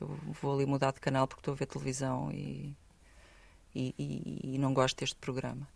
eu 0.00 0.08
vou 0.40 0.54
ali 0.54 0.66
mudar 0.66 0.92
de 0.92 1.00
canal 1.00 1.26
porque 1.26 1.40
estou 1.40 1.52
a 1.52 1.56
ver 1.56 1.66
televisão 1.66 2.30
e, 2.30 2.76
e, 3.74 3.94
e, 3.98 4.54
e 4.54 4.58
não 4.58 4.74
gosto 4.74 4.98
deste 4.98 5.16
programa. 5.16 5.66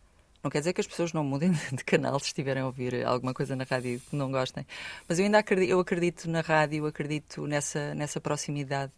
Não 0.43 0.51
quer 0.51 0.61
dizer 0.61 0.73
que 0.73 0.81
as 0.81 0.87
pessoas 0.87 1.13
não 1.13 1.23
mudem 1.23 1.53
de 1.73 1.85
canal 1.85 2.19
se 2.19 2.27
estiverem 2.27 2.63
a 2.63 2.67
ouvir 2.67 3.05
alguma 3.05 3.35
coisa 3.35 3.55
na 3.55 3.65
rádio 3.65 4.01
que 4.01 4.17
não 4.17 4.31
gostem. 4.31 4.67
Mas 5.09 5.19
eu 5.19 5.25
ainda 5.25 5.39
acredito, 5.39 5.71
eu 5.71 5.81
acredito 5.81 6.31
na 6.31 6.41
rádio, 6.41 6.87
acredito 6.87 7.47
nessa, 7.47 7.95
nessa 7.95 8.21
proximidade, 8.21 8.93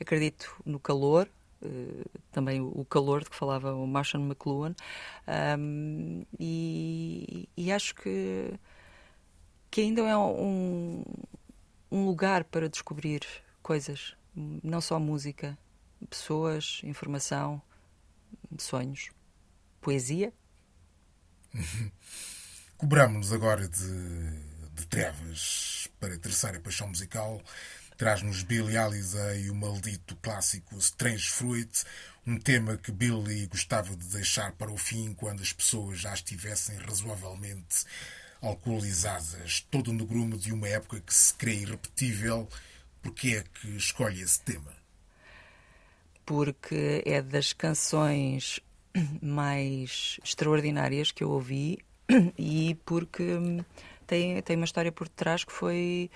acredito 0.00 0.60
no 0.64 0.80
calor, 0.80 1.28
uh, 1.62 2.04
também 2.32 2.60
o, 2.60 2.84
calor 2.84 3.22
de 3.22 3.30
que 3.30 3.36
falava 3.36 3.72
o 3.74 3.86
Marshall 3.86 4.24
McLuhan, 4.24 4.74
um, 5.58 6.24
e, 6.38 7.48
e, 7.56 7.70
acho 7.70 7.94
que, 7.94 8.52
que 9.70 9.82
ainda 9.82 10.02
é 10.02 10.16
um, 10.16 11.04
um 11.90 12.06
lugar 12.06 12.44
para 12.44 12.68
descobrir 12.68 13.20
coisas 13.62 14.16
não 14.62 14.80
só 14.80 14.98
música, 14.98 15.58
pessoas, 16.08 16.80
informação, 16.84 17.60
sonhos, 18.58 19.10
poesia. 19.80 20.32
Cobramos-nos 22.76 23.32
agora 23.32 23.68
de, 23.68 24.30
de 24.74 24.86
trevas 24.86 25.88
para 25.98 26.14
a 26.14 26.18
terceira 26.18 26.60
paixão 26.60 26.88
musical. 26.88 27.42
Traz-nos 27.96 28.42
Billy 28.42 28.76
Aliza 28.76 29.34
e 29.36 29.50
o 29.50 29.54
maldito 29.54 30.14
clássico 30.16 30.78
Strange 30.78 31.28
Fruit, 31.28 31.84
um 32.24 32.38
tema 32.38 32.76
que 32.76 32.92
Billy 32.92 33.46
gostava 33.46 33.96
de 33.96 34.06
deixar 34.06 34.52
para 34.52 34.70
o 34.70 34.76
fim 34.76 35.12
quando 35.14 35.42
as 35.42 35.52
pessoas 35.52 35.98
já 35.98 36.14
estivessem 36.14 36.76
razoavelmente 36.76 37.84
alcoolizadas. 38.40 39.66
Todo 39.68 39.92
no 39.92 40.06
grumo 40.06 40.38
de 40.38 40.52
uma 40.52 40.68
época 40.68 41.00
que 41.00 41.12
se 41.12 41.34
crê 41.34 41.54
irrepetível 41.54 42.48
Porquê 43.02 43.36
é 43.36 43.42
que 43.42 43.68
escolhe 43.76 44.20
esse 44.20 44.40
tema? 44.42 44.76
Porque 46.26 47.02
é 47.06 47.22
das 47.22 47.52
canções 47.52 48.60
mais 49.22 50.18
extraordinárias 50.24 51.10
que 51.10 51.22
eu 51.24 51.30
ouvi 51.30 51.78
e 52.38 52.76
porque 52.84 53.22
hum, 53.22 53.64
tem, 54.06 54.40
tem 54.42 54.56
uma 54.56 54.64
história 54.64 54.90
por 54.90 55.08
trás 55.08 55.44
que 55.44 55.52
foi 55.52 56.10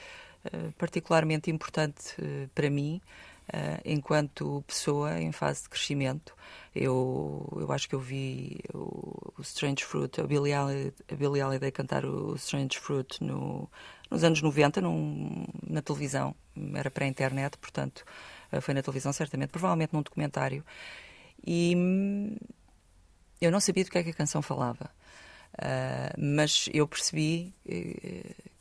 uh, 0.47 0.73
particularmente 0.73 1.51
importante 1.51 2.15
uh, 2.21 2.49
para 2.55 2.71
mim 2.71 3.01
uh, 3.49 3.81
enquanto 3.85 4.65
pessoa 4.67 5.21
em 5.21 5.33
fase 5.33 5.65
de 5.65 5.69
crescimento. 5.69 6.35
Eu, 6.75 7.47
eu 7.61 7.71
acho 7.71 7.89
que 7.89 7.95
eu 7.95 8.01
vi 8.01 8.61
o, 8.73 9.33
o 9.39 9.43
Strange 9.43 9.85
Fruit, 9.85 10.21
a 10.21 10.25
Billie, 10.25 10.55
Holiday, 10.55 10.93
a 11.11 11.15
Billie 11.15 11.43
Holiday 11.43 11.71
cantar 11.71 12.07
o 12.07 12.35
Strange 12.37 12.79
Fruit 12.79 13.23
no, 13.23 13.71
nos 14.11 14.25
anos 14.25 14.41
90 14.41 14.81
num, 14.81 15.45
na 15.67 15.83
televisão, 15.83 16.35
era 16.75 16.91
para 16.91 17.05
a 17.05 17.09
internet, 17.09 17.59
portanto 17.59 18.05
foi 18.61 18.75
na 18.75 18.83
televisão 18.83 19.13
certamente, 19.15 19.49
provavelmente 19.49 19.95
num 19.95 20.03
documentário. 20.03 20.63
E 21.47 21.75
hum, 21.75 22.37
eu 23.45 23.51
não 23.51 23.61
sabia 23.61 23.85
do 23.85 23.91
que 23.91 23.99
é 23.99 24.03
que 24.03 24.11
a 24.11 24.15
canção 24.15 24.43
falava, 24.43 24.91
uh, 25.55 26.15
mas 26.19 26.69
eu 26.73 26.87
percebi 26.87 27.55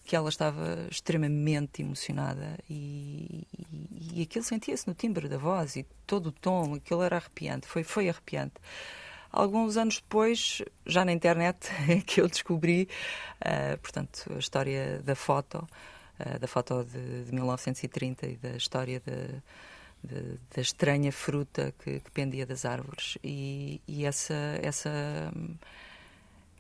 que 0.04 0.16
ela 0.16 0.30
estava 0.30 0.88
extremamente 0.90 1.82
emocionada 1.82 2.58
e, 2.70 3.48
e, 3.58 4.20
e 4.20 4.22
aquilo 4.24 4.44
sentia-se 4.44 4.88
no 4.88 4.94
timbre 4.94 5.30
da 5.30 5.38
voz 5.38 5.76
e 5.76 5.86
todo 6.06 6.28
o 6.28 6.32
tom, 6.32 6.74
aquilo 6.76 7.02
era 7.02 7.18
arrepiante, 7.18 7.68
foi, 7.68 7.84
foi 7.84 8.10
arrepiante. 8.10 8.56
Alguns 9.32 9.78
anos 9.78 9.96
depois, 9.96 10.62
já 10.86 11.06
na 11.06 11.14
internet, 11.14 11.70
que 12.06 12.20
eu 12.20 12.28
descobri, 12.28 12.90
uh, 13.40 13.78
portanto, 13.78 14.30
a 14.36 14.38
história 14.38 15.02
da 15.02 15.16
foto, 15.16 15.66
uh, 16.20 16.40
da 16.40 16.48
foto 16.48 16.84
de, 16.84 17.24
de, 17.24 17.34
1930 17.34 18.28
e 18.28 18.36
da 18.36 18.58
história 18.58 19.00
de, 19.00 19.42
da 20.04 20.62
estranha 20.62 21.12
fruta 21.12 21.74
que, 21.80 22.00
que, 22.00 22.12
pendia 22.12 22.46
das 22.46 22.66
árvores. 22.66 23.18
E, 23.24 23.82
e 23.88 24.06
essa, 24.06 24.34
essa, 24.62 24.92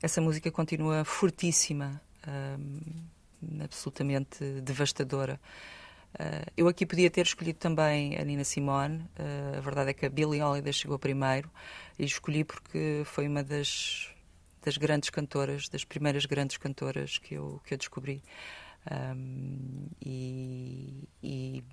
essa 0.02 0.22
música 0.22 0.52
continua 0.52 1.04
fortíssima. 1.04 2.02
Um, 2.28 2.80
absolutamente 3.64 4.62
devastadora. 4.62 5.40
Uh, 6.14 6.52
eu 6.58 6.68
aqui 6.68 6.86
podia 6.86 7.10
ter 7.10 7.26
escolhido 7.26 7.58
também 7.58 8.18
a 8.18 8.24
Nina 8.24 8.44
Simone. 8.44 9.00
Uh, 9.18 9.58
a 9.58 9.62
verdade 9.62 9.92
é 9.92 9.94
que 9.94 10.06
a 10.06 10.10
Billie 10.10 10.42
Holiday 10.42 10.74
chegou 10.74 11.00
primeiro 11.00 11.50
e 11.98 12.06
escolhi 12.06 12.44
porque 12.44 13.02
foi 13.06 13.28
uma 13.28 13.44
das, 13.44 14.10
das 14.64 14.78
grandes 14.78 15.10
cantoras, 15.10 15.70
das 15.70 15.84
primeiras 15.84 16.26
grandes 16.26 16.58
cantoras 16.58 17.18
que 17.18 17.36
eu, 17.36 17.62
que 17.66 17.74
eu 17.74 17.78
descobri. 17.78 18.22
Um, 18.92 19.88
e, 20.02 21.08
e 21.24 21.64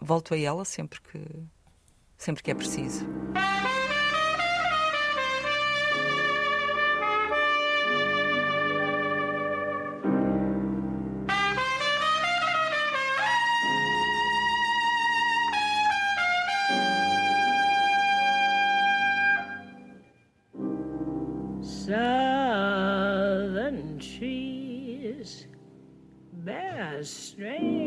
volto 0.00 0.34
a 0.34 0.38
ela 0.38 0.64
sempre 0.64 1.00
que, 1.00 1.20
sempre 2.16 2.42
que 2.42 2.50
é 2.50 2.54
preciso. 2.54 3.06
strange 27.06 27.86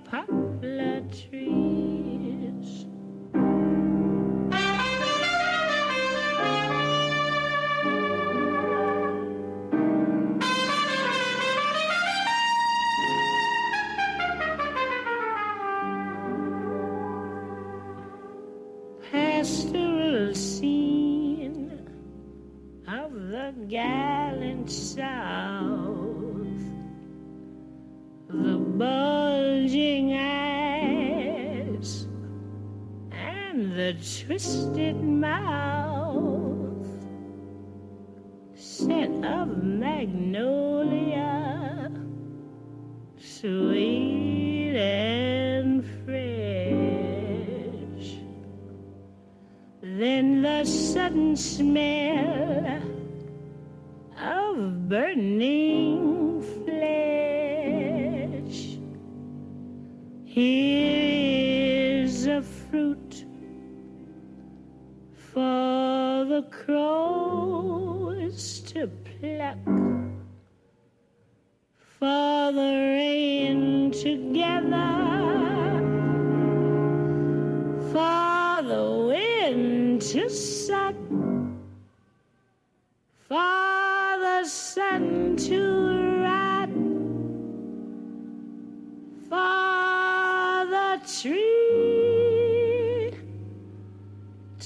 Smell. 51.35 52.00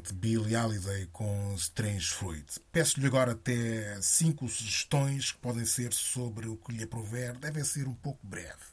Contundente 0.00 0.14
Billy 0.14 0.56
Holiday 0.56 1.06
com 1.12 1.54
Strange 1.56 2.06
Fruit. 2.06 2.60
Peço-lhe 2.72 3.06
agora 3.06 3.32
até 3.32 4.00
cinco 4.00 4.48
sugestões 4.48 5.32
que 5.32 5.38
podem 5.38 5.64
ser 5.64 5.92
sobre 5.92 6.48
o 6.48 6.56
que 6.56 6.72
lhe 6.72 6.84
aprover. 6.84 7.36
Devem 7.38 7.62
ser 7.62 7.86
um 7.86 7.94
pouco 7.94 8.18
breve. 8.22 8.70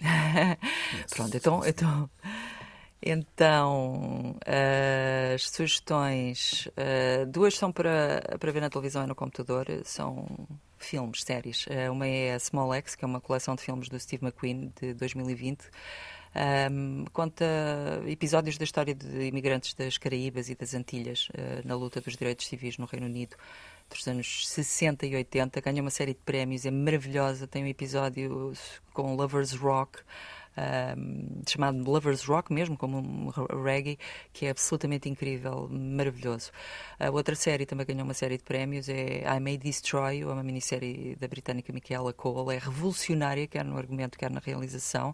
Pronto, 1.10 1.36
então, 1.36 1.64
então, 1.64 2.10
então 3.00 4.36
as 5.32 5.48
sugestões, 5.50 6.66
uh, 6.68 7.26
duas 7.26 7.56
são 7.56 7.70
para, 7.72 8.36
para 8.38 8.52
ver 8.52 8.60
na 8.60 8.68
televisão 8.68 9.04
e 9.04 9.06
no 9.06 9.14
computador, 9.14 9.66
são 9.84 10.26
filmes, 10.78 11.22
séries. 11.22 11.66
Uh, 11.66 11.92
uma 11.92 12.06
é 12.06 12.34
a 12.34 12.38
Small 12.38 12.74
X, 12.74 12.94
que 12.96 13.04
é 13.04 13.06
uma 13.06 13.20
coleção 13.20 13.54
de 13.54 13.62
filmes 13.62 13.88
do 13.88 13.98
Steve 13.98 14.24
McQueen 14.24 14.72
de 14.80 14.92
2020. 14.94 15.64
Um, 16.36 17.04
conta 17.12 17.44
episódios 18.08 18.58
da 18.58 18.64
história 18.64 18.92
de 18.92 19.28
imigrantes 19.28 19.72
das 19.74 19.96
Caraíbas 19.96 20.50
e 20.50 20.56
das 20.56 20.74
Antilhas 20.74 21.28
uh, 21.28 21.66
na 21.66 21.76
luta 21.76 22.00
dos 22.00 22.16
direitos 22.16 22.48
civis 22.48 22.76
no 22.76 22.86
Reino 22.86 23.06
Unido 23.06 23.36
dos 23.88 24.06
anos 24.08 24.48
60 24.48 25.06
e 25.06 25.14
80. 25.14 25.60
Ganha 25.60 25.80
uma 25.80 25.90
série 25.90 26.12
de 26.12 26.20
prémios, 26.24 26.66
é 26.66 26.70
maravilhosa. 26.70 27.46
Tem 27.46 27.62
um 27.62 27.68
episódio 27.68 28.52
com 28.92 29.14
Lovers 29.14 29.52
Rock. 29.52 30.00
Chamado 31.48 31.78
Lovers 31.84 32.24
Rock 32.24 32.52
mesmo, 32.52 32.76
como 32.76 32.98
um 32.98 33.62
reggae, 33.62 33.98
que 34.32 34.46
é 34.46 34.50
absolutamente 34.50 35.08
incrível, 35.08 35.68
maravilhoso. 35.70 36.50
A 36.98 37.10
outra 37.10 37.34
série 37.34 37.66
também 37.66 37.86
ganhou 37.86 38.04
uma 38.04 38.14
série 38.14 38.36
de 38.36 38.44
prémios, 38.44 38.88
é 38.88 39.24
I 39.24 39.40
May 39.40 39.58
Destroy, 39.58 40.24
uma 40.24 40.42
minissérie 40.42 41.16
da 41.16 41.26
britânica 41.26 41.72
Michaela 41.72 42.12
Cole, 42.12 42.54
é 42.54 42.58
revolucionária, 42.58 43.46
quer 43.46 43.64
no 43.64 43.76
argumento, 43.76 44.18
quer 44.18 44.30
na 44.30 44.40
realização, 44.40 45.10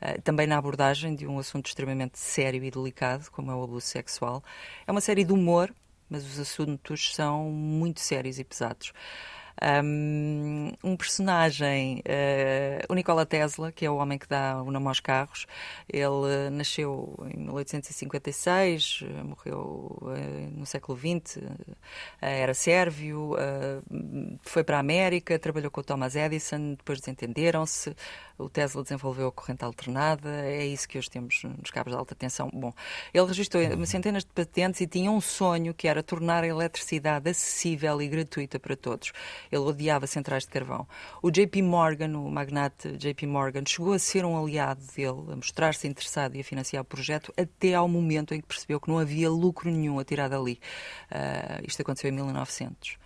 uh, 0.00 0.20
também 0.22 0.46
na 0.46 0.56
abordagem 0.56 1.14
de 1.14 1.26
um 1.26 1.38
assunto 1.38 1.66
extremamente 1.66 2.18
sério 2.18 2.62
e 2.62 2.70
delicado, 2.70 3.30
como 3.30 3.50
é 3.50 3.54
o 3.54 3.62
abuso 3.62 3.86
sexual. 3.86 4.42
É 4.86 4.90
uma 4.90 5.00
série 5.00 5.24
de 5.24 5.32
humor, 5.32 5.72
mas 6.08 6.24
os 6.24 6.38
assuntos 6.38 7.14
são 7.14 7.50
muito 7.50 8.00
sérios 8.00 8.38
e 8.38 8.44
pesados. 8.44 8.92
Um, 9.60 10.96
personagem, 10.96 11.98
uh, 11.98 12.92
o 12.92 12.94
Nikola 12.94 13.26
Tesla, 13.26 13.72
que 13.72 13.84
é 13.84 13.90
o 13.90 13.96
homem 13.96 14.18
que 14.18 14.28
dá 14.28 14.62
o 14.62 14.70
nome 14.70 14.86
aos 14.88 15.00
carros, 15.00 15.46
ele 15.88 16.50
nasceu 16.50 17.14
em 17.34 17.38
1856, 17.38 19.04
morreu 19.24 19.98
uh, 20.02 20.50
no 20.52 20.66
século 20.66 20.98
XX, 20.98 21.36
uh, 21.36 21.76
era 22.20 22.54
sérvio, 22.54 23.34
foi 24.42 24.62
para 24.64 24.76
a 24.76 24.80
América, 24.80 25.38
trabalhou 25.38 25.70
com 25.70 25.80
o 25.80 25.84
Thomas 25.84 26.14
Edison, 26.16 26.74
depois 26.74 27.00
desentenderam-se, 27.00 27.94
o 28.38 28.48
Tesla 28.48 28.82
desenvolveu 28.82 29.28
a 29.28 29.32
corrente 29.32 29.64
alternada, 29.64 30.46
é 30.46 30.64
isso 30.64 30.88
que 30.88 30.96
hoje 30.96 31.10
temos 31.10 31.42
nos 31.42 31.70
cabos 31.70 31.92
de 31.92 31.98
alta 31.98 32.14
tensão. 32.14 32.48
Bom, 32.52 32.72
ele 33.12 33.26
registrou 33.26 33.62
centenas 33.84 34.24
de 34.24 34.30
patentes 34.30 34.80
e 34.80 34.86
tinha 34.86 35.10
um 35.10 35.20
sonho 35.20 35.74
que 35.74 35.88
era 35.88 36.02
tornar 36.02 36.44
a 36.44 36.46
eletricidade 36.46 37.28
acessível 37.28 38.00
e 38.00 38.08
gratuita 38.08 38.58
para 38.60 38.76
todos. 38.76 39.12
Ele 39.50 39.62
odiava 39.62 40.06
centrais 40.06 40.44
de 40.44 40.50
carvão. 40.50 40.86
O 41.20 41.30
JP 41.30 41.62
Morgan, 41.62 42.16
o 42.16 42.30
magnate 42.30 42.96
JP 42.96 43.26
Morgan, 43.26 43.64
chegou 43.66 43.92
a 43.92 43.98
ser 43.98 44.24
um 44.24 44.40
aliado 44.40 44.82
dele, 44.94 45.32
a 45.32 45.36
mostrar-se 45.36 45.88
interessado 45.88 46.36
e 46.36 46.40
a 46.40 46.44
financiar 46.44 46.82
o 46.82 46.86
projeto, 46.86 47.32
até 47.36 47.74
ao 47.74 47.88
momento 47.88 48.34
em 48.34 48.40
que 48.40 48.46
percebeu 48.46 48.80
que 48.80 48.88
não 48.88 48.98
havia 48.98 49.28
lucro 49.28 49.70
nenhum 49.70 49.98
a 49.98 50.04
tirar 50.04 50.28
dali. 50.28 50.60
Uh, 51.10 51.64
isto 51.66 51.82
aconteceu 51.82 52.10
em 52.10 52.14
1900. 52.14 52.98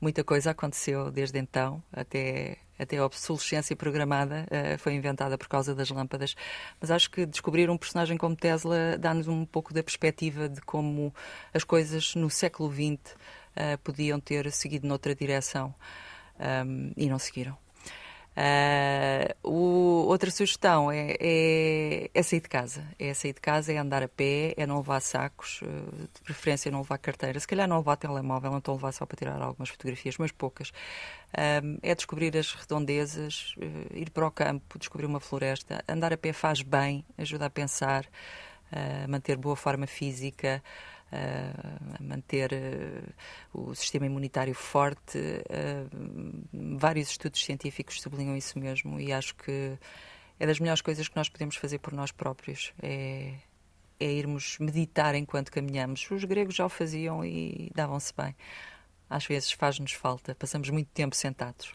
Muita 0.00 0.22
coisa 0.22 0.52
aconteceu 0.52 1.10
desde 1.10 1.38
então 1.38 1.82
até 1.92 2.58
até 2.78 2.98
a 2.98 3.04
obsolescência 3.04 3.74
programada 3.74 4.46
uh, 4.46 4.78
foi 4.78 4.94
inventada 4.94 5.36
por 5.36 5.48
causa 5.48 5.74
das 5.74 5.90
lâmpadas. 5.90 6.36
Mas 6.80 6.90
acho 6.90 7.10
que 7.10 7.26
descobrir 7.26 7.68
um 7.68 7.76
personagem 7.76 8.16
como 8.16 8.36
Tesla 8.36 8.96
dá-nos 8.96 9.26
um 9.26 9.44
pouco 9.44 9.74
da 9.74 9.82
perspectiva 9.82 10.48
de 10.48 10.60
como 10.60 11.12
as 11.52 11.64
coisas 11.64 12.14
no 12.14 12.30
século 12.30 12.72
XX 12.72 13.14
uh, 13.14 13.78
podiam 13.82 14.20
ter 14.20 14.50
seguido 14.52 14.86
noutra 14.86 15.14
direção 15.14 15.74
um, 16.38 16.92
e 16.96 17.08
não 17.08 17.18
seguiram. 17.18 17.58
Uh, 18.38 19.34
o, 19.42 20.06
outra 20.06 20.30
sugestão 20.30 20.92
é, 20.92 21.16
é, 21.18 22.10
é, 22.14 22.22
sair 22.22 22.40
de 22.40 22.48
casa. 22.48 22.84
É 22.96 23.12
sair 23.12 23.32
de 23.32 23.40
casa, 23.40 23.72
é 23.72 23.78
andar 23.78 24.00
a 24.00 24.06
pé, 24.06 24.54
é 24.56 24.64
não 24.64 24.76
levar 24.76 25.00
sacos, 25.00 25.60
uh, 25.62 26.08
de 26.14 26.20
preferência 26.22 26.70
não 26.70 26.78
levar 26.78 26.98
carteira. 26.98 27.40
Se 27.40 27.48
calhar 27.48 27.66
não 27.66 27.78
levar 27.78 27.96
telemóvel, 27.96 28.52
não 28.52 28.58
estou 28.58 28.74
a 28.74 28.76
levar 28.76 28.92
só 28.92 29.04
para 29.04 29.16
tirar 29.16 29.42
algumas 29.42 29.70
fotografias, 29.70 30.16
mas 30.18 30.30
poucas. 30.30 30.68
Uh, 30.68 31.80
é 31.82 31.92
descobrir 31.96 32.36
as 32.36 32.52
redondezas, 32.52 33.56
ir 33.92 34.10
para 34.10 34.28
o 34.28 34.30
campo, 34.30 34.78
descobrir 34.78 35.06
uma 35.06 35.18
floresta. 35.18 35.82
Andar 35.88 36.12
a 36.12 36.16
pé 36.16 36.32
faz 36.32 36.62
bem, 36.62 37.04
ajuda 37.16 37.46
a 37.46 37.50
pensar, 37.50 38.06
a 38.70 39.08
manter 39.08 39.36
boa 39.36 39.56
forma 39.56 39.86
física 39.86 40.62
a 41.10 42.02
manter 42.02 42.52
eh, 42.52 43.02
o 43.52 43.74
sistema 43.74 44.06
imunitário 44.06 44.54
forte. 44.54 45.18
Eh, 45.48 45.86
vários 46.52 47.10
estudos 47.10 47.44
científicos 47.44 48.00
sublinham 48.00 48.36
isso 48.36 48.58
mesmo 48.58 49.00
e 49.00 49.12
acho 49.12 49.34
que 49.36 49.78
é 50.38 50.46
das 50.46 50.60
melhores 50.60 50.82
coisas 50.82 51.08
que 51.08 51.16
nós 51.16 51.28
podemos 51.28 51.56
fazer 51.56 51.78
por 51.78 51.92
nós 51.92 52.12
próprios. 52.12 52.72
É, 52.82 53.34
é 53.98 54.12
irmos 54.12 54.58
meditar 54.58 55.14
enquanto 55.14 55.50
caminhamos. 55.50 56.08
Os 56.10 56.24
gregos 56.24 56.54
já 56.54 56.66
o 56.66 56.68
faziam 56.68 57.24
e 57.24 57.70
davam-se 57.74 58.12
bem. 58.16 58.36
Às 59.10 59.26
vezes 59.26 59.52
faz-nos 59.52 59.92
falta, 59.92 60.34
passamos 60.34 60.70
muito 60.70 60.90
tempo 60.92 61.16
sentados. 61.16 61.72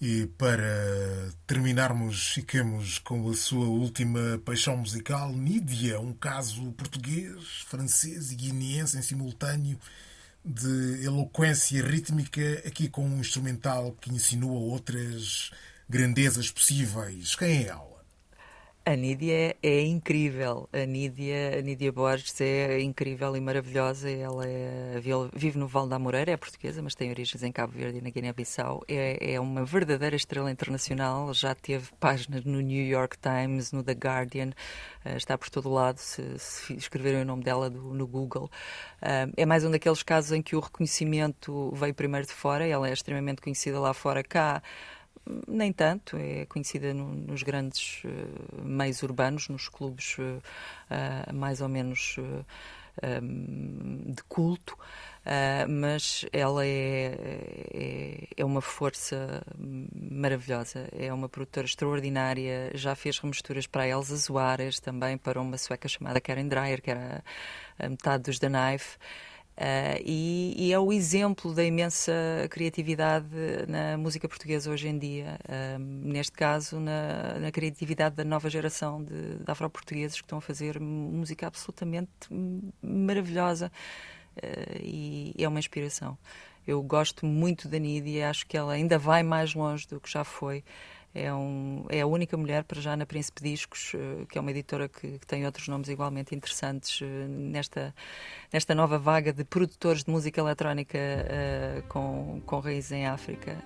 E 0.00 0.26
para 0.38 1.32
terminarmos, 1.44 2.28
fiquemos 2.28 3.00
com 3.00 3.28
a 3.28 3.34
sua 3.34 3.66
última 3.66 4.40
paixão 4.44 4.76
musical, 4.76 5.32
Nídia, 5.32 5.98
um 5.98 6.12
caso 6.12 6.70
português, 6.72 7.64
francês 7.66 8.30
e 8.30 8.36
guineense 8.36 8.96
em 8.96 9.02
simultâneo 9.02 9.76
de 10.44 11.04
eloquência 11.04 11.84
rítmica, 11.84 12.62
aqui 12.64 12.88
com 12.88 13.04
um 13.04 13.18
instrumental 13.18 13.92
que 14.00 14.10
insinua 14.12 14.58
outras 14.60 15.50
grandezas 15.88 16.48
possíveis. 16.48 17.34
Quem 17.34 17.64
é 17.64 17.66
ela? 17.66 17.87
A 18.88 18.96
Nídia 18.96 19.54
é, 19.62 19.82
incrível. 19.82 20.66
A 20.72 20.86
Nídia, 20.86 21.58
a 21.58 21.60
Nídia 21.60 21.92
Borges 21.92 22.40
é 22.40 22.80
incrível 22.80 23.36
e 23.36 23.40
maravilhosa. 23.40 24.08
Ela 24.08 24.46
é, 24.46 24.98
vive 25.34 25.58
no 25.58 25.68
Val 25.68 25.86
da 25.86 25.98
Moreira, 25.98 26.30
é 26.30 26.38
portuguesa, 26.38 26.80
mas 26.80 26.94
tem 26.94 27.10
origens 27.10 27.42
em 27.42 27.52
Cabo 27.52 27.74
Verde 27.74 27.98
e 27.98 28.00
na 28.00 28.08
Guiné-Bissau. 28.08 28.82
É, 28.88 29.34
é, 29.34 29.38
uma 29.38 29.62
verdadeira 29.62 30.16
estrela 30.16 30.50
internacional. 30.50 31.34
Já 31.34 31.54
teve 31.54 31.90
páginas 32.00 32.46
no 32.46 32.62
New 32.62 32.82
York 32.82 33.18
Times, 33.18 33.72
no 33.72 33.82
The 33.82 33.92
Guardian. 33.92 34.52
Uh, 35.04 35.18
está 35.18 35.36
por 35.36 35.50
todo 35.50 35.68
lado, 35.68 35.98
se, 35.98 36.38
se 36.38 36.72
escreverem 36.72 37.20
o 37.20 37.24
nome 37.26 37.44
dela 37.44 37.68
do, 37.68 37.92
no 37.92 38.06
Google. 38.06 38.50
Uh, 39.02 39.30
é 39.36 39.44
mais 39.44 39.64
um 39.64 39.70
daqueles 39.70 40.02
casos 40.02 40.32
em 40.32 40.40
que 40.40 40.56
o 40.56 40.60
reconhecimento 40.60 41.70
veio 41.74 41.92
primeiro 41.92 42.26
de 42.26 42.32
fora. 42.32 42.66
Ela 42.66 42.88
é 42.88 42.94
extremamente 42.94 43.42
conhecida 43.42 43.78
lá 43.78 43.92
fora. 43.92 44.24
Cá 44.24 44.62
nem 45.46 45.72
tanto, 45.72 46.16
é 46.16 46.46
conhecida 46.46 46.94
no, 46.94 47.14
nos 47.14 47.42
grandes 47.42 48.02
uh, 48.04 48.62
meios 48.62 49.02
urbanos, 49.02 49.48
nos 49.48 49.68
clubes 49.68 50.16
uh, 50.18 50.22
uh, 50.22 51.34
mais 51.34 51.60
ou 51.60 51.68
menos 51.68 52.16
um, 53.22 54.12
de 54.12 54.22
culto, 54.24 54.76
mas 55.68 56.24
ela 56.32 56.64
é, 56.64 57.14
é, 57.72 58.28
é, 58.38 58.44
uma 58.44 58.62
força 58.62 59.42
maravilhosa, 59.94 60.88
é 60.90 61.12
uma 61.12 61.28
produtora 61.28 61.66
extraordinária, 61.66 62.70
já 62.74 62.94
fez 62.94 63.18
remisturas 63.18 63.66
para 63.66 63.86
Elsa 63.86 64.16
Soares, 64.16 64.80
também 64.80 65.18
para 65.18 65.40
uma 65.40 65.58
sueca 65.58 65.86
chamada 65.86 66.20
Karen 66.20 66.48
Dreyer, 66.48 66.82
que 66.82 66.90
era 66.90 67.22
a 67.78 67.88
metade 67.88 68.24
dos 68.24 68.38
The 68.38 68.48
Knife. 68.48 68.96
Uh, 69.58 69.98
e, 70.04 70.54
e, 70.56 70.72
é 70.72 70.78
o 70.78 70.92
exemplo 70.92 71.52
da 71.52 71.64
imensa 71.64 72.12
criatividade 72.48 73.26
na 73.66 73.98
música 73.98 74.28
portuguesa 74.28 74.70
hoje 74.70 74.86
em 74.86 74.96
dia. 74.96 75.36
Uh, 75.48 75.78
neste 75.80 76.30
caso, 76.30 76.78
na, 76.78 77.40
na, 77.40 77.50
criatividade 77.50 78.14
da 78.14 78.22
nova 78.22 78.48
geração 78.48 79.02
de, 79.02 79.34
de 79.38 79.50
afro-portugueses 79.50 80.20
que 80.20 80.24
estão 80.24 80.38
a 80.38 80.40
fazer 80.40 80.78
música 80.78 81.48
absolutamente 81.48 82.08
maravilhosa 82.80 83.72
uh, 84.36 84.78
e 84.80 85.34
é 85.36 85.48
uma 85.48 85.58
inspiração. 85.58 86.16
Eu 86.64 86.80
gosto 86.80 87.26
muito 87.26 87.66
da 87.66 87.80
Nidia 87.80 88.18
e 88.20 88.22
acho 88.22 88.46
que 88.46 88.56
ela 88.56 88.74
ainda 88.74 88.96
vai 88.96 89.24
mais 89.24 89.54
longe 89.54 89.88
do 89.88 89.98
que 89.98 90.08
já 90.08 90.22
foi. 90.22 90.62
É, 91.14 91.32
um, 91.32 91.84
é, 91.88 92.02
a 92.02 92.06
única 92.06 92.36
mulher, 92.36 92.64
para 92.64 92.80
já, 92.80 92.96
na 92.96 93.06
Príncipe 93.06 93.42
Discos, 93.42 93.92
uh, 93.94 94.26
que 94.26 94.36
é 94.36 94.40
uma 94.40 94.50
editora 94.50 94.88
que, 94.88 95.18
que, 95.18 95.26
tem 95.26 95.44
outros 95.46 95.66
nomes 95.66 95.88
igualmente 95.88 96.34
interessantes 96.34 97.00
uh, 97.00 97.04
nesta, 97.28 97.94
nesta 98.52 98.74
nova 98.74 98.98
vaga 98.98 99.32
de 99.32 99.42
produtores 99.42 100.04
de 100.04 100.10
música 100.10 100.40
eletrónica 100.40 100.98
uh, 100.98 101.82
com, 101.88 102.42
com 102.44 102.60
raiz 102.60 102.92
em 102.92 103.06
África. 103.06 103.56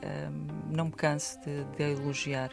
não 0.70 0.86
me 0.86 0.92
canso 0.92 1.38
de, 1.40 1.64
de 1.76 2.00
elogiar. 2.00 2.50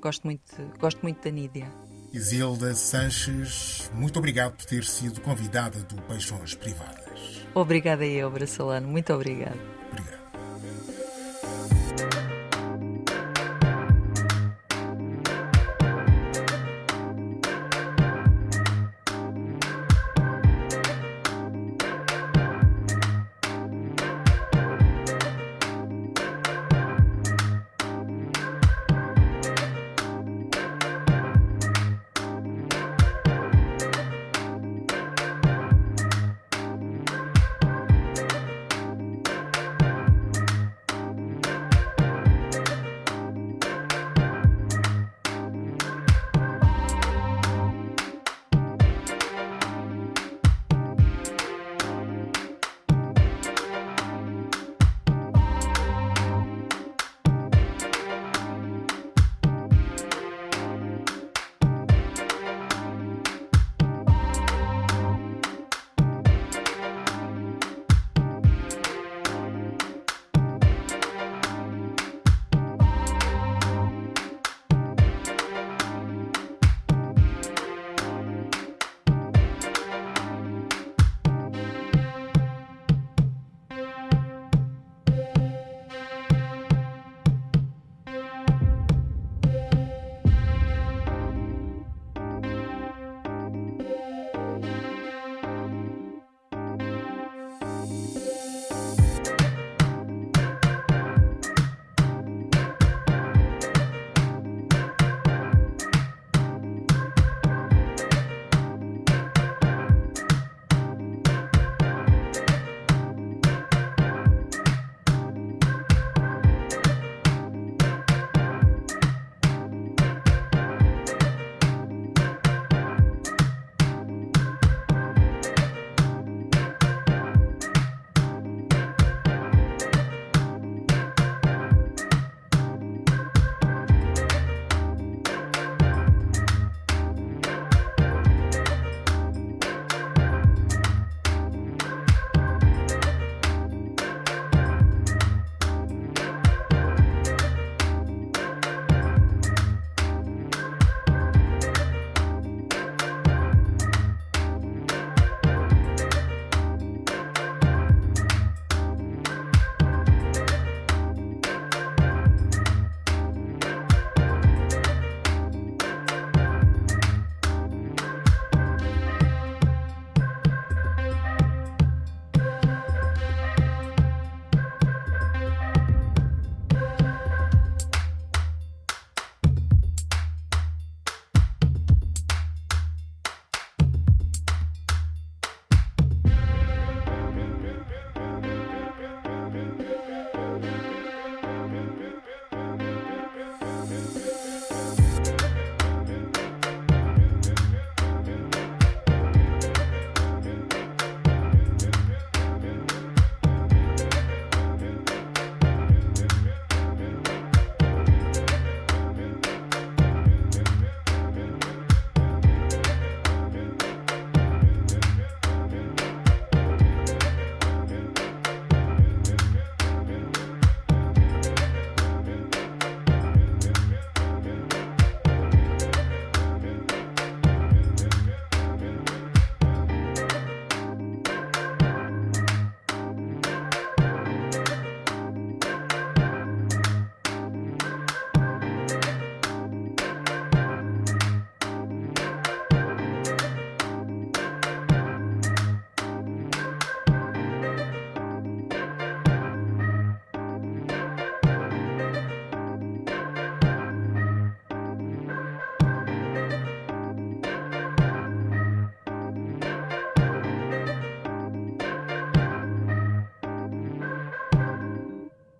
Gosto 0.00 0.24
muito, 0.24 0.54
gosto 0.78 1.00
muito 1.02 1.22
da 1.22 1.30
Nídia. 1.30 1.72
Isilda 2.12 2.74
Sanches, 2.74 3.90
muito 3.94 4.18
obrigado 4.18 4.56
por 4.56 4.64
ter 4.64 4.84
sido 4.84 5.20
convidada 5.20 5.78
do 5.80 6.00
Paixões 6.02 6.54
Privadas. 6.54 7.46
Obrigada 7.54 8.04
eu, 8.04 8.30
Bracelano. 8.30 8.88
Muito 8.88 9.12
obrigada. 9.12 9.78